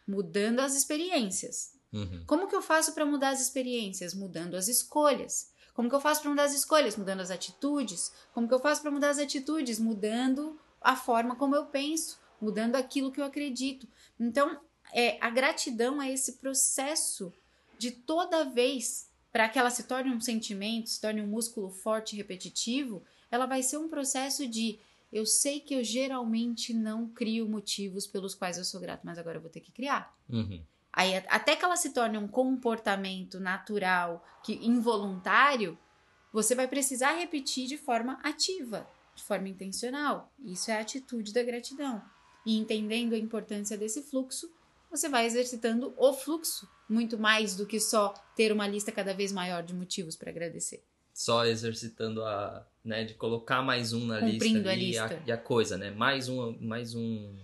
Mudando 0.06 0.60
as 0.60 0.76
experiências. 0.76 1.74
Uhum. 1.92 2.24
Como 2.26 2.46
que 2.46 2.54
eu 2.54 2.62
faço 2.62 2.92
para 2.92 3.06
mudar 3.06 3.30
as 3.30 3.40
experiências? 3.40 4.14
Mudando 4.14 4.54
as 4.54 4.68
escolhas. 4.68 5.52
Como 5.72 5.88
que 5.88 5.94
eu 5.94 6.00
faço 6.00 6.20
para 6.20 6.30
mudar 6.30 6.44
as 6.44 6.54
escolhas? 6.54 6.96
Mudando 6.96 7.20
as 7.20 7.30
atitudes. 7.30 8.12
Como 8.32 8.46
que 8.46 8.54
eu 8.54 8.60
faço 8.60 8.82
para 8.82 8.90
mudar 8.90 9.10
as 9.10 9.18
atitudes? 9.18 9.80
Mudando 9.80 10.58
a 10.80 10.94
forma 10.94 11.34
como 11.34 11.56
eu 11.56 11.66
penso, 11.66 12.20
mudando 12.44 12.76
aquilo 12.76 13.10
que 13.10 13.20
eu 13.20 13.24
acredito. 13.24 13.88
Então, 14.20 14.60
é, 14.92 15.18
a 15.20 15.30
gratidão 15.30 16.00
é 16.00 16.12
esse 16.12 16.34
processo 16.34 17.32
de 17.78 17.90
toda 17.90 18.44
vez 18.44 19.10
para 19.32 19.48
que 19.48 19.58
ela 19.58 19.70
se 19.70 19.82
torne 19.82 20.14
um 20.14 20.20
sentimento, 20.20 20.88
se 20.88 21.00
torne 21.00 21.20
um 21.20 21.26
músculo 21.26 21.68
forte 21.68 22.14
e 22.14 22.16
repetitivo, 22.16 23.02
ela 23.30 23.46
vai 23.46 23.64
ser 23.64 23.78
um 23.78 23.88
processo 23.88 24.46
de 24.46 24.78
eu 25.12 25.26
sei 25.26 25.58
que 25.58 25.74
eu 25.74 25.82
geralmente 25.82 26.72
não 26.72 27.08
crio 27.08 27.48
motivos 27.48 28.06
pelos 28.06 28.34
quais 28.34 28.58
eu 28.58 28.64
sou 28.64 28.80
grato, 28.80 29.02
mas 29.04 29.18
agora 29.18 29.38
eu 29.38 29.40
vou 29.40 29.50
ter 29.50 29.60
que 29.60 29.72
criar. 29.72 30.16
Uhum. 30.28 30.62
Aí, 30.92 31.16
até 31.28 31.56
que 31.56 31.64
ela 31.64 31.76
se 31.76 31.90
torne 31.90 32.16
um 32.16 32.28
comportamento 32.28 33.40
natural, 33.40 34.24
que 34.44 34.54
involuntário, 34.64 35.76
você 36.32 36.54
vai 36.54 36.68
precisar 36.68 37.12
repetir 37.12 37.66
de 37.66 37.76
forma 37.76 38.20
ativa, 38.22 38.88
de 39.14 39.22
forma 39.22 39.48
intencional. 39.48 40.32
Isso 40.44 40.70
é 40.70 40.76
a 40.76 40.80
atitude 40.80 41.32
da 41.32 41.42
gratidão. 41.42 42.00
E 42.46 42.56
entendendo 42.58 43.14
a 43.14 43.18
importância 43.18 43.76
desse 43.76 44.02
fluxo, 44.02 44.50
você 44.90 45.08
vai 45.08 45.26
exercitando 45.26 45.94
o 45.96 46.12
fluxo, 46.12 46.68
muito 46.88 47.18
mais 47.18 47.56
do 47.56 47.66
que 47.66 47.80
só 47.80 48.12
ter 48.36 48.52
uma 48.52 48.66
lista 48.66 48.92
cada 48.92 49.14
vez 49.14 49.32
maior 49.32 49.62
de 49.62 49.74
motivos 49.74 50.14
para 50.16 50.30
agradecer. 50.30 50.82
Só 51.12 51.44
exercitando 51.46 52.22
a, 52.24 52.66
né, 52.84 53.04
de 53.04 53.14
colocar 53.14 53.62
mais 53.62 53.92
um 53.92 54.04
na 54.06 54.20
Cumprindo 54.20 54.58
lista 54.70 54.70
a 54.70 54.74
lista. 54.74 55.22
e 55.26 55.32
a 55.32 55.36
coisa, 55.38 55.78
né? 55.78 55.90
Mais 55.90 56.28
um, 56.28 56.56
mais 56.60 56.94
um, 56.94 57.36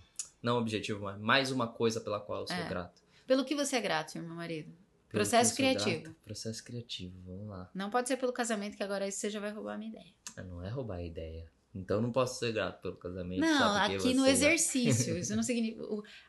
não 0.42 0.58
objetivo, 0.58 1.00
mas 1.04 1.20
mais 1.20 1.50
uma 1.52 1.68
coisa 1.68 2.00
pela 2.00 2.20
qual 2.20 2.40
eu 2.42 2.46
sou 2.46 2.56
É. 2.56 2.68
grato. 2.68 3.00
Pelo 3.26 3.44
que 3.44 3.54
você 3.54 3.76
é 3.76 3.80
grato, 3.80 4.18
meu 4.18 4.34
marido? 4.34 4.68
Pelo 5.08 5.22
Processo 5.22 5.54
criativo. 5.56 6.02
grato. 6.02 6.16
Processo 6.24 6.62
criativo, 6.64 7.14
vamos 7.24 7.48
lá. 7.48 7.70
Não 7.74 7.90
pode 7.90 8.08
ser 8.08 8.16
pelo 8.16 8.32
casamento, 8.32 8.76
que 8.76 8.82
agora 8.82 9.08
você 9.10 9.30
já 9.30 9.38
vai 9.40 9.50
roubar 9.52 9.74
a 9.74 9.78
minha 9.78 9.90
ideia. 9.90 10.12
Ah, 10.36 10.42
Não 10.42 10.64
é 10.64 10.68
roubar 10.68 10.96
a 10.96 11.02
ideia. 11.02 11.46
Então 11.74 12.00
não 12.00 12.10
posso 12.10 12.38
ser 12.38 12.52
grato 12.52 12.82
pelo 12.82 12.96
casamento. 12.96 13.40
Não, 13.40 13.76
aqui 13.76 14.12
no 14.14 14.26
exercício. 14.26 15.16
Isso 15.18 15.34
não 15.36 15.42
significa. 15.42 15.82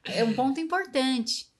É 0.05 0.23
um 0.23 0.33
ponto 0.33 0.59
importante. 0.59 1.51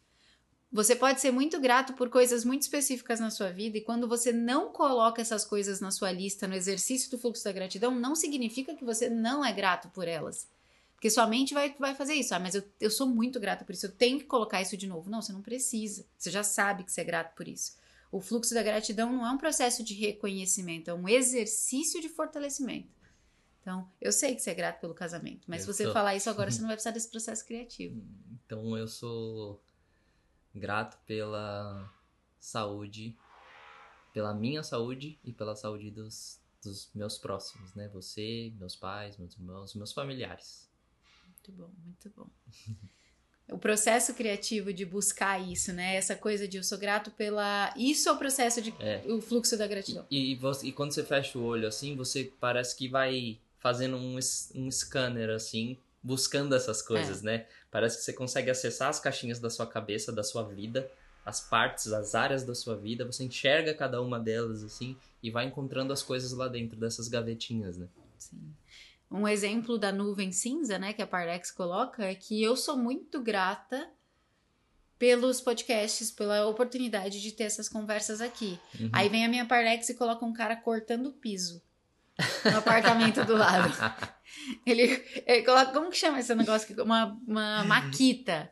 Você 0.71 0.95
pode 0.95 1.19
ser 1.19 1.31
muito 1.31 1.59
grato 1.59 1.93
por 1.93 2.09
coisas 2.09 2.45
muito 2.45 2.61
específicas 2.61 3.19
na 3.19 3.29
sua 3.29 3.51
vida, 3.51 3.77
e 3.77 3.81
quando 3.81 4.07
você 4.07 4.31
não 4.31 4.71
coloca 4.71 5.21
essas 5.21 5.43
coisas 5.43 5.81
na 5.81 5.91
sua 5.91 6.13
lista, 6.13 6.47
no 6.47 6.55
exercício 6.55 7.11
do 7.11 7.17
fluxo 7.17 7.43
da 7.43 7.51
gratidão, 7.51 7.93
não 7.93 8.15
significa 8.15 8.73
que 8.73 8.85
você 8.85 9.09
não 9.09 9.43
é 9.43 9.51
grato 9.51 9.89
por 9.89 10.07
elas. 10.07 10.47
Porque 10.93 11.09
sua 11.09 11.27
mente 11.27 11.53
vai, 11.53 11.75
vai 11.77 11.93
fazer 11.93 12.13
isso. 12.13 12.33
Ah, 12.33 12.39
mas 12.39 12.55
eu, 12.55 12.63
eu 12.79 12.89
sou 12.89 13.05
muito 13.05 13.37
grata 13.37 13.65
por 13.65 13.73
isso, 13.73 13.87
eu 13.87 13.91
tenho 13.91 14.19
que 14.19 14.25
colocar 14.25 14.61
isso 14.61 14.77
de 14.77 14.87
novo. 14.87 15.09
Não, 15.09 15.21
você 15.21 15.33
não 15.33 15.41
precisa. 15.41 16.05
Você 16.17 16.31
já 16.31 16.43
sabe 16.43 16.85
que 16.85 16.91
você 16.91 17.01
é 17.01 17.03
grato 17.03 17.35
por 17.35 17.49
isso. 17.49 17.75
O 18.09 18.21
fluxo 18.21 18.53
da 18.53 18.63
gratidão 18.63 19.11
não 19.11 19.25
é 19.25 19.31
um 19.31 19.37
processo 19.37 19.83
de 19.83 19.93
reconhecimento, 19.93 20.89
é 20.89 20.93
um 20.93 21.09
exercício 21.09 21.99
de 21.99 22.07
fortalecimento. 22.07 23.00
Então, 23.61 23.87
eu 24.01 24.11
sei 24.11 24.33
que 24.35 24.41
você 24.41 24.49
é 24.49 24.55
grato 24.55 24.79
pelo 24.81 24.93
casamento, 24.93 25.43
mas 25.47 25.61
Eu 25.61 25.71
se 25.73 25.77
você 25.77 25.83
sou. 25.85 25.93
falar 25.93 26.15
isso 26.15 26.29
agora, 26.29 26.49
você 26.51 26.59
não 26.61 26.67
vai 26.67 26.75
precisar 26.75 26.91
desse 26.91 27.09
processo 27.09 27.45
criativo. 27.45 28.01
Então 28.45 28.75
eu 28.77 28.87
sou 28.87 29.61
grato 30.53 30.97
pela 31.05 31.89
saúde, 32.39 33.15
pela 34.13 34.33
minha 34.33 34.63
saúde 34.63 35.17
e 35.23 35.31
pela 35.31 35.55
saúde 35.55 35.91
dos, 35.91 36.39
dos 36.63 36.89
meus 36.93 37.17
próximos, 37.17 37.73
né? 37.75 37.87
Você, 37.89 38.51
meus 38.57 38.75
pais, 38.75 39.15
meus 39.17 39.33
irmãos, 39.35 39.75
meus 39.75 39.93
familiares. 39.93 40.67
Muito 41.27 41.51
bom, 41.51 41.69
muito 41.85 42.09
bom. 42.15 42.27
O 43.49 43.57
processo 43.57 44.13
criativo 44.13 44.73
de 44.73 44.85
buscar 44.85 45.37
isso, 45.39 45.73
né? 45.73 45.95
Essa 45.95 46.15
coisa 46.15 46.47
de 46.47 46.57
eu 46.57 46.63
sou 46.63 46.77
grato 46.77 47.11
pela. 47.11 47.73
Isso 47.77 48.07
é 48.07 48.11
o 48.11 48.17
processo 48.17 48.61
de. 48.61 48.73
É. 48.79 49.03
O 49.07 49.21
fluxo 49.21 49.57
da 49.57 49.67
gratidão. 49.67 50.05
E, 50.09 50.35
você- 50.35 50.67
e 50.67 50.71
quando 50.71 50.93
você 50.93 51.03
fecha 51.03 51.37
o 51.37 51.43
olho 51.43 51.67
assim, 51.67 51.95
você 51.95 52.31
parece 52.39 52.75
que 52.75 52.87
vai 52.87 53.39
fazendo 53.61 53.95
um, 53.95 54.17
um 54.55 54.71
scanner 54.71 55.29
assim, 55.29 55.77
buscando 56.03 56.55
essas 56.55 56.81
coisas, 56.81 57.21
né? 57.21 57.45
Parece 57.69 57.97
que 57.97 58.03
você 58.03 58.11
consegue 58.11 58.49
acessar 58.49 58.89
as 58.89 58.99
caixinhas 58.99 59.39
da 59.39 59.49
sua 59.49 59.67
cabeça, 59.67 60.11
da 60.11 60.23
sua 60.23 60.43
vida, 60.43 60.91
as 61.23 61.39
partes, 61.39 61.93
as 61.93 62.15
áreas 62.15 62.43
da 62.43 62.55
sua 62.55 62.75
vida, 62.75 63.05
você 63.05 63.23
enxerga 63.23 63.73
cada 63.75 64.01
uma 64.01 64.19
delas 64.19 64.63
assim 64.63 64.97
e 65.21 65.29
vai 65.29 65.45
encontrando 65.45 65.93
as 65.93 66.01
coisas 66.01 66.33
lá 66.33 66.47
dentro 66.47 66.75
dessas 66.75 67.07
gavetinhas, 67.07 67.77
né? 67.77 67.87
Sim. 68.17 68.41
Um 69.09 69.27
exemplo 69.27 69.77
da 69.77 69.91
nuvem 69.91 70.31
cinza, 70.31 70.79
né, 70.79 70.93
que 70.93 71.01
a 71.01 71.07
Parlex 71.07 71.51
coloca, 71.51 72.03
é 72.03 72.15
que 72.15 72.41
eu 72.41 72.55
sou 72.55 72.77
muito 72.77 73.21
grata 73.21 73.89
pelos 74.97 75.41
podcasts, 75.41 76.09
pela 76.09 76.47
oportunidade 76.47 77.21
de 77.21 77.31
ter 77.31 77.43
essas 77.43 77.67
conversas 77.67 78.21
aqui. 78.21 78.57
Uhum. 78.79 78.89
Aí 78.93 79.09
vem 79.09 79.25
a 79.25 79.27
minha 79.27 79.45
Parlex 79.45 79.89
e 79.89 79.95
coloca 79.95 80.25
um 80.25 80.33
cara 80.33 80.55
cortando 80.55 81.07
o 81.07 81.13
piso 81.13 81.61
no 82.45 82.57
apartamento 82.57 83.23
do 83.25 83.35
lado. 83.35 83.73
Ele, 84.65 85.03
ele, 85.25 85.43
coloca, 85.43 85.71
como 85.71 85.89
que 85.89 85.97
chama 85.97 86.19
esse 86.19 86.33
negócio? 86.33 86.83
Uma, 86.83 87.17
uma 87.27 87.63
maquita 87.63 88.51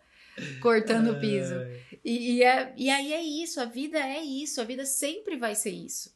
cortando 0.62 1.12
o 1.12 1.20
piso. 1.20 1.56
E, 2.04 2.36
e, 2.36 2.44
é, 2.44 2.74
e 2.78 2.90
aí 2.90 3.14
é 3.14 3.22
isso, 3.22 3.60
a 3.60 3.66
vida 3.66 4.00
é 4.00 4.22
isso, 4.22 4.62
a 4.62 4.64
vida 4.64 4.86
sempre 4.86 5.38
vai 5.38 5.56
ser 5.56 5.72
isso. 5.72 6.14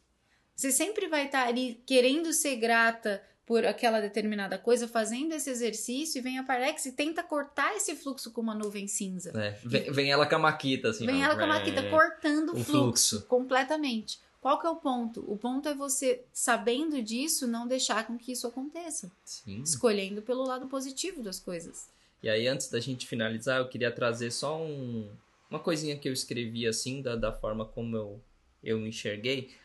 Você 0.56 0.72
sempre 0.72 1.08
vai 1.08 1.26
estar 1.26 1.48
ali 1.48 1.82
querendo 1.86 2.32
ser 2.32 2.56
grata 2.58 3.22
por 3.46 3.66
aquela 3.66 4.00
determinada 4.00 4.58
coisa, 4.58 4.88
fazendo 4.88 5.34
esse 5.34 5.50
exercício, 5.50 6.20
e 6.20 6.22
vem 6.22 6.38
a 6.38 6.44
Parlex 6.44 6.86
e 6.86 6.94
tenta 6.94 7.22
cortar 7.22 7.76
esse 7.76 7.96
fluxo 7.96 8.32
com 8.32 8.40
uma 8.40 8.56
nuvem 8.56 8.88
cinza. 8.88 9.34
É, 9.36 9.58
vem, 9.66 9.92
vem, 9.92 10.12
ela 10.12 10.26
com 10.26 10.36
a 10.36 10.40
maquita, 10.40 10.90
assim. 10.90 11.06
Vem 11.06 11.22
ó, 11.22 11.26
ela 11.26 11.36
com 11.36 11.44
a 11.44 11.48
maquita, 11.48 11.82
é, 11.82 11.90
cortando 11.90 12.50
o 12.50 12.64
fluxo, 12.64 12.72
fluxo, 12.72 13.28
completamente. 13.28 14.20
Qual 14.44 14.60
que 14.60 14.68
é 14.68 14.70
o 14.70 14.76
ponto? 14.76 15.24
O 15.26 15.38
ponto 15.38 15.70
é 15.70 15.74
você, 15.74 16.26
sabendo 16.34 17.02
disso, 17.02 17.48
não 17.48 17.66
deixar 17.66 18.06
com 18.06 18.18
que 18.18 18.34
isso 18.34 18.46
aconteça. 18.46 19.10
Sim. 19.24 19.62
Escolhendo 19.62 20.22
pelo 20.22 20.46
lado 20.46 20.68
positivo 20.68 21.24
das 21.24 21.40
coisas. 21.40 21.88
E 22.22 22.28
aí, 22.30 22.46
antes 22.46 22.68
da 22.68 22.78
gente 22.82 23.08
finalizar, 23.08 23.62
eu 23.62 23.70
queria 23.70 23.90
trazer 23.90 24.32
só 24.32 24.62
um, 24.62 25.10
uma 25.50 25.62
coisinha 25.62 25.98
que 25.98 26.10
eu 26.10 26.12
escrevi, 26.12 26.68
assim, 26.68 27.02
da, 27.02 27.16
da 27.16 27.32
forma 27.32 27.66
como 27.66 27.96
eu, 27.96 28.22
eu 28.62 28.86
enxerguei, 28.86 29.56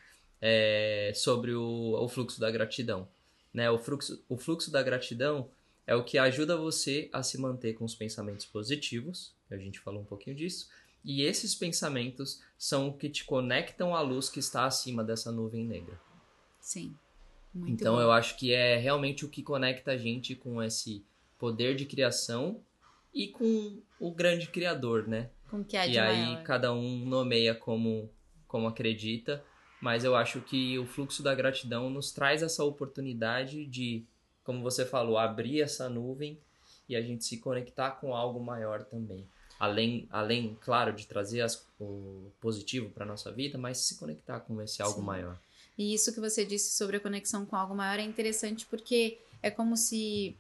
é, 0.41 1.11
sobre 1.13 1.53
o, 1.55 2.01
o 2.01 2.09
fluxo 2.09 2.39
da 2.39 2.49
gratidão. 2.49 3.09
Né? 3.53 3.69
O, 3.69 3.79
fluxo, 3.79 4.23
o 4.29 4.39
fluxo 4.39 4.71
da 4.71 4.81
gratidão 4.81 5.51
é 5.89 5.97
o 5.97 6.05
que 6.05 6.17
ajuda 6.19 6.57
você 6.57 7.11
a 7.13 7.25
se 7.25 7.37
manter 7.37 7.75
com 7.75 7.85
os 7.85 7.97
pensamentos 7.97 8.47
positivos, 8.47 9.35
a 9.51 9.57
gente 9.57 9.81
falou 9.81 10.03
um 10.03 10.05
pouquinho 10.05 10.37
disso, 10.37 10.69
e 11.05 11.23
esses 11.23 11.55
pensamentos 11.55 12.43
são 12.57 12.89
o 12.89 12.93
que 12.93 13.09
te 13.09 13.25
conectam 13.25 13.95
à 13.95 14.01
luz 14.01 14.29
que 14.29 14.41
está 14.41 14.65
acima 14.67 15.03
dessa 15.05 15.31
nuvem 15.33 15.65
negra. 15.65 16.01
Sim. 16.61 16.95
Muito 17.55 17.73
então 17.73 17.95
bom. 17.97 18.01
eu 18.03 18.13
acho 18.13 18.37
que 18.37 18.53
é 18.53 18.77
realmente 18.77 19.25
o 19.25 19.29
que 19.29 19.43
conecta 19.43 19.93
a 19.93 19.97
gente 19.97 20.35
com 20.35 20.63
esse 20.63 21.05
poder 21.39 21.75
de 21.75 21.87
criação 21.87 22.61
e 23.15 23.29
com 23.29 23.81
o 23.99 24.13
grande 24.13 24.49
criador, 24.49 25.07
né? 25.09 25.31
Com 25.49 25.65
que 25.65 25.81
de 25.87 25.95
E 25.95 25.99
aí 25.99 26.27
maior. 26.27 26.43
cada 26.43 26.73
um 26.73 27.05
nomeia 27.07 27.55
como 27.55 28.11
como 28.47 28.67
acredita, 28.67 29.45
mas 29.81 30.05
eu 30.05 30.17
acho 30.17 30.41
que 30.41 30.79
o 30.79 30.87
fluxo 30.87 31.23
da 31.23 31.35
gratidão 31.35 31.91
nos 31.91 32.11
traz 32.13 32.43
essa 32.43 32.65
oportunidade 32.65 33.67
de, 33.67 34.07
como 34.43 34.63
você 34.63 34.87
falou, 34.87 35.19
abrir 35.19 35.61
essa 35.61 35.89
nuvem 35.91 36.41
e 36.89 36.97
a 36.97 37.03
gente 37.03 37.25
se 37.25 37.39
conectar 37.39 37.91
com 37.93 38.15
algo 38.15 38.43
maior 38.43 38.85
também. 38.85 39.29
Além, 39.59 40.07
além 40.11 40.57
claro, 40.61 40.93
de 40.93 41.07
trazer 41.07 41.41
as, 41.41 41.67
o 41.81 42.31
positivo 42.41 42.91
para 42.91 43.05
nossa 43.05 43.33
vida, 43.33 43.59
mas 43.59 43.79
se 43.79 43.97
conectar 43.97 44.41
com 44.41 44.61
esse 44.63 44.81
algo 44.81 45.01
Sim. 45.01 45.07
maior. 45.07 45.39
E 45.77 45.95
isso 45.95 46.13
que 46.13 46.21
você 46.21 46.45
disse 46.45 46.77
sobre 46.77 46.97
a 46.97 47.01
conexão 47.01 47.47
com 47.47 47.57
algo 47.57 47.75
maior 47.75 47.99
é 47.99 48.03
interessante 48.03 48.67
porque 48.67 49.19
é 49.43 49.51
como 49.51 49.77
se 49.77 50.37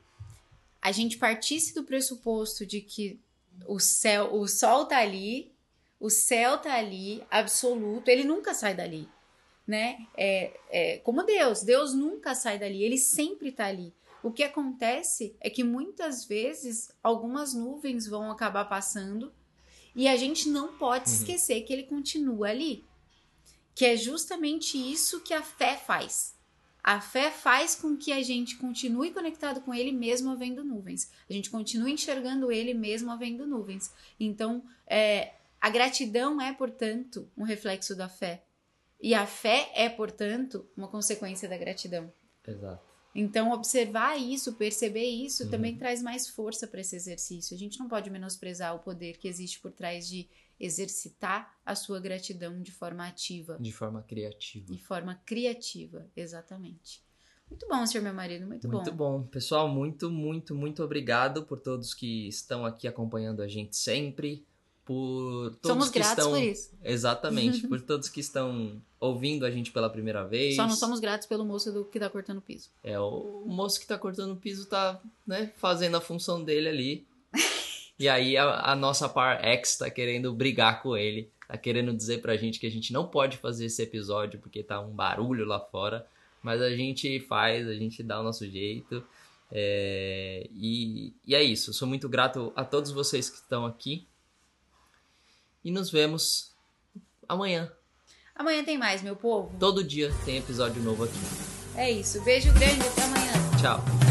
a 0.80 0.92
gente 0.92 1.18
partisse 1.18 1.74
do 1.74 1.84
pressuposto 1.84 2.66
de 2.66 2.80
que 2.80 3.20
o 3.66 3.78
céu, 3.78 4.34
o 4.34 4.46
sol 4.46 4.86
tá 4.86 4.98
ali, 4.98 5.52
o 6.00 6.10
céu 6.10 6.58
tá 6.58 6.74
ali, 6.74 7.22
absoluto, 7.30 8.08
ele 8.08 8.24
nunca 8.24 8.54
sai 8.54 8.74
dali, 8.74 9.08
né? 9.66 9.98
É, 10.16 10.52
é 10.70 10.98
como 10.98 11.24
Deus, 11.24 11.62
Deus 11.62 11.94
nunca 11.94 12.34
sai 12.34 12.58
dali, 12.58 12.82
ele 12.82 12.98
sempre 12.98 13.50
tá 13.50 13.66
ali. 13.66 13.92
O 14.22 14.32
que 14.32 14.42
acontece 14.42 15.36
é 15.40 15.48
que 15.48 15.62
muitas 15.62 16.24
vezes 16.24 16.90
algumas 17.02 17.54
nuvens 17.54 18.06
vão 18.06 18.30
acabar 18.30 18.64
passando 18.64 19.32
e 19.94 20.08
a 20.08 20.16
gente 20.16 20.48
não 20.48 20.76
pode 20.76 21.08
Uhum. 21.08 21.14
esquecer 21.16 21.62
que 21.62 21.72
ele 21.72 21.84
continua 21.84 22.48
ali. 22.48 22.84
Que 23.74 23.84
é 23.86 23.96
justamente 23.96 24.76
isso 24.76 25.20
que 25.20 25.32
a 25.32 25.42
fé 25.42 25.76
faz. 25.76 26.36
A 26.82 27.00
fé 27.00 27.30
faz 27.30 27.74
com 27.74 27.96
que 27.96 28.12
a 28.12 28.22
gente 28.22 28.56
continue 28.56 29.12
conectado 29.12 29.60
com 29.60 29.74
ele 29.74 29.92
mesmo 29.92 30.30
havendo 30.30 30.64
nuvens. 30.64 31.10
A 31.28 31.32
gente 31.32 31.50
continue 31.50 31.92
enxergando 31.92 32.50
ele 32.50 32.72
mesmo 32.74 33.10
havendo 33.10 33.46
nuvens. 33.46 33.92
Então, 34.18 34.64
é, 34.86 35.34
a 35.60 35.68
gratidão 35.70 36.40
é, 36.40 36.52
portanto, 36.52 37.28
um 37.36 37.44
reflexo 37.44 37.94
da 37.94 38.08
fé. 38.08 38.42
E 39.00 39.14
a 39.14 39.26
fé 39.26 39.70
é, 39.74 39.88
portanto, 39.88 40.66
uma 40.76 40.88
consequência 40.88 41.48
da 41.48 41.56
gratidão. 41.58 42.12
Exato. 42.46 42.87
Então, 43.20 43.50
observar 43.52 44.16
isso, 44.16 44.52
perceber 44.54 45.04
isso, 45.06 45.44
Uhum. 45.44 45.50
também 45.50 45.76
traz 45.76 46.02
mais 46.02 46.28
força 46.28 46.66
para 46.66 46.80
esse 46.80 46.94
exercício. 46.96 47.54
A 47.54 47.58
gente 47.58 47.78
não 47.78 47.88
pode 47.88 48.10
menosprezar 48.10 48.74
o 48.74 48.78
poder 48.78 49.16
que 49.18 49.26
existe 49.28 49.58
por 49.60 49.72
trás 49.72 50.06
de 50.08 50.28
exercitar 50.60 51.56
a 51.64 51.74
sua 51.74 52.00
gratidão 52.00 52.60
de 52.60 52.70
forma 52.72 53.06
ativa, 53.06 53.56
De 53.60 53.72
forma 53.72 54.02
criativa. 54.02 54.72
de 54.72 54.78
forma 54.82 55.14
criativa, 55.24 56.06
exatamente. 56.16 57.02
Muito 57.50 57.66
bom, 57.66 57.86
senhor 57.86 58.04
meu 58.04 58.12
marido, 58.12 58.46
muito, 58.46 58.68
Muito 58.68 58.92
bom. 58.92 59.20
bom. 59.20 59.26
Pessoal, 59.26 59.68
muito, 59.68 60.10
muito, 60.10 60.54
muito 60.54 60.82
obrigado 60.82 61.44
por 61.44 61.58
todos 61.60 61.94
que 61.94 62.28
estão 62.28 62.64
aqui 62.66 62.86
acompanhando 62.86 63.40
a 63.40 63.48
gente 63.48 63.74
sempre. 63.76 64.44
Por 64.88 65.50
todos 65.56 65.68
Somos 65.68 65.90
que 65.90 65.98
gratos 65.98 66.24
estão. 66.24 66.30
por 66.30 66.42
isso. 66.42 66.70
Exatamente. 66.82 67.60
por 67.68 67.78
todos 67.78 68.08
que 68.08 68.20
estão 68.20 68.80
ouvindo 68.98 69.44
a 69.44 69.50
gente 69.50 69.70
pela 69.70 69.90
primeira 69.90 70.24
vez. 70.26 70.56
Só 70.56 70.66
não 70.66 70.74
somos 70.74 70.98
gratos 70.98 71.28
pelo 71.28 71.44
moço 71.44 71.70
do, 71.70 71.84
que 71.84 72.00
tá 72.00 72.08
cortando 72.08 72.38
o 72.38 72.40
piso. 72.40 72.70
É, 72.82 72.98
o 72.98 73.44
moço 73.44 73.78
que 73.78 73.86
tá 73.86 73.98
cortando 73.98 74.32
o 74.32 74.36
piso 74.36 74.64
tá, 74.64 74.98
né, 75.26 75.52
fazendo 75.58 75.98
a 75.98 76.00
função 76.00 76.42
dele 76.42 76.70
ali. 76.70 77.06
e 78.00 78.08
aí 78.08 78.34
a, 78.38 78.72
a 78.72 78.74
nossa 78.74 79.10
par 79.10 79.44
X 79.44 79.76
tá 79.76 79.90
querendo 79.90 80.32
brigar 80.32 80.82
com 80.82 80.96
ele. 80.96 81.30
Tá 81.46 81.58
querendo 81.58 81.92
dizer 81.94 82.22
pra 82.22 82.38
gente 82.38 82.58
que 82.58 82.66
a 82.66 82.70
gente 82.70 82.90
não 82.90 83.06
pode 83.06 83.36
fazer 83.36 83.66
esse 83.66 83.82
episódio 83.82 84.40
porque 84.40 84.62
tá 84.62 84.80
um 84.80 84.88
barulho 84.88 85.44
lá 85.44 85.60
fora. 85.60 86.06
Mas 86.42 86.62
a 86.62 86.70
gente 86.70 87.20
faz, 87.20 87.68
a 87.68 87.74
gente 87.74 88.02
dá 88.02 88.18
o 88.18 88.22
nosso 88.22 88.48
jeito. 88.48 89.04
É, 89.52 90.48
e, 90.50 91.12
e 91.26 91.34
é 91.34 91.42
isso. 91.42 91.74
Sou 91.74 91.86
muito 91.86 92.08
grato 92.08 92.54
a 92.56 92.64
todos 92.64 92.90
vocês 92.90 93.28
que 93.28 93.36
estão 93.36 93.66
aqui. 93.66 94.06
E 95.64 95.70
nos 95.70 95.90
vemos 95.90 96.52
amanhã. 97.28 97.70
Amanhã 98.34 98.64
tem 98.64 98.78
mais, 98.78 99.02
meu 99.02 99.16
povo. 99.16 99.54
Todo 99.58 99.82
dia 99.82 100.14
tem 100.24 100.38
episódio 100.38 100.82
novo 100.82 101.04
aqui. 101.04 101.18
É 101.74 101.90
isso. 101.90 102.20
Beijo 102.22 102.52
grande, 102.52 102.80
até 102.86 103.02
amanhã. 103.02 103.32
Tchau. 103.60 104.07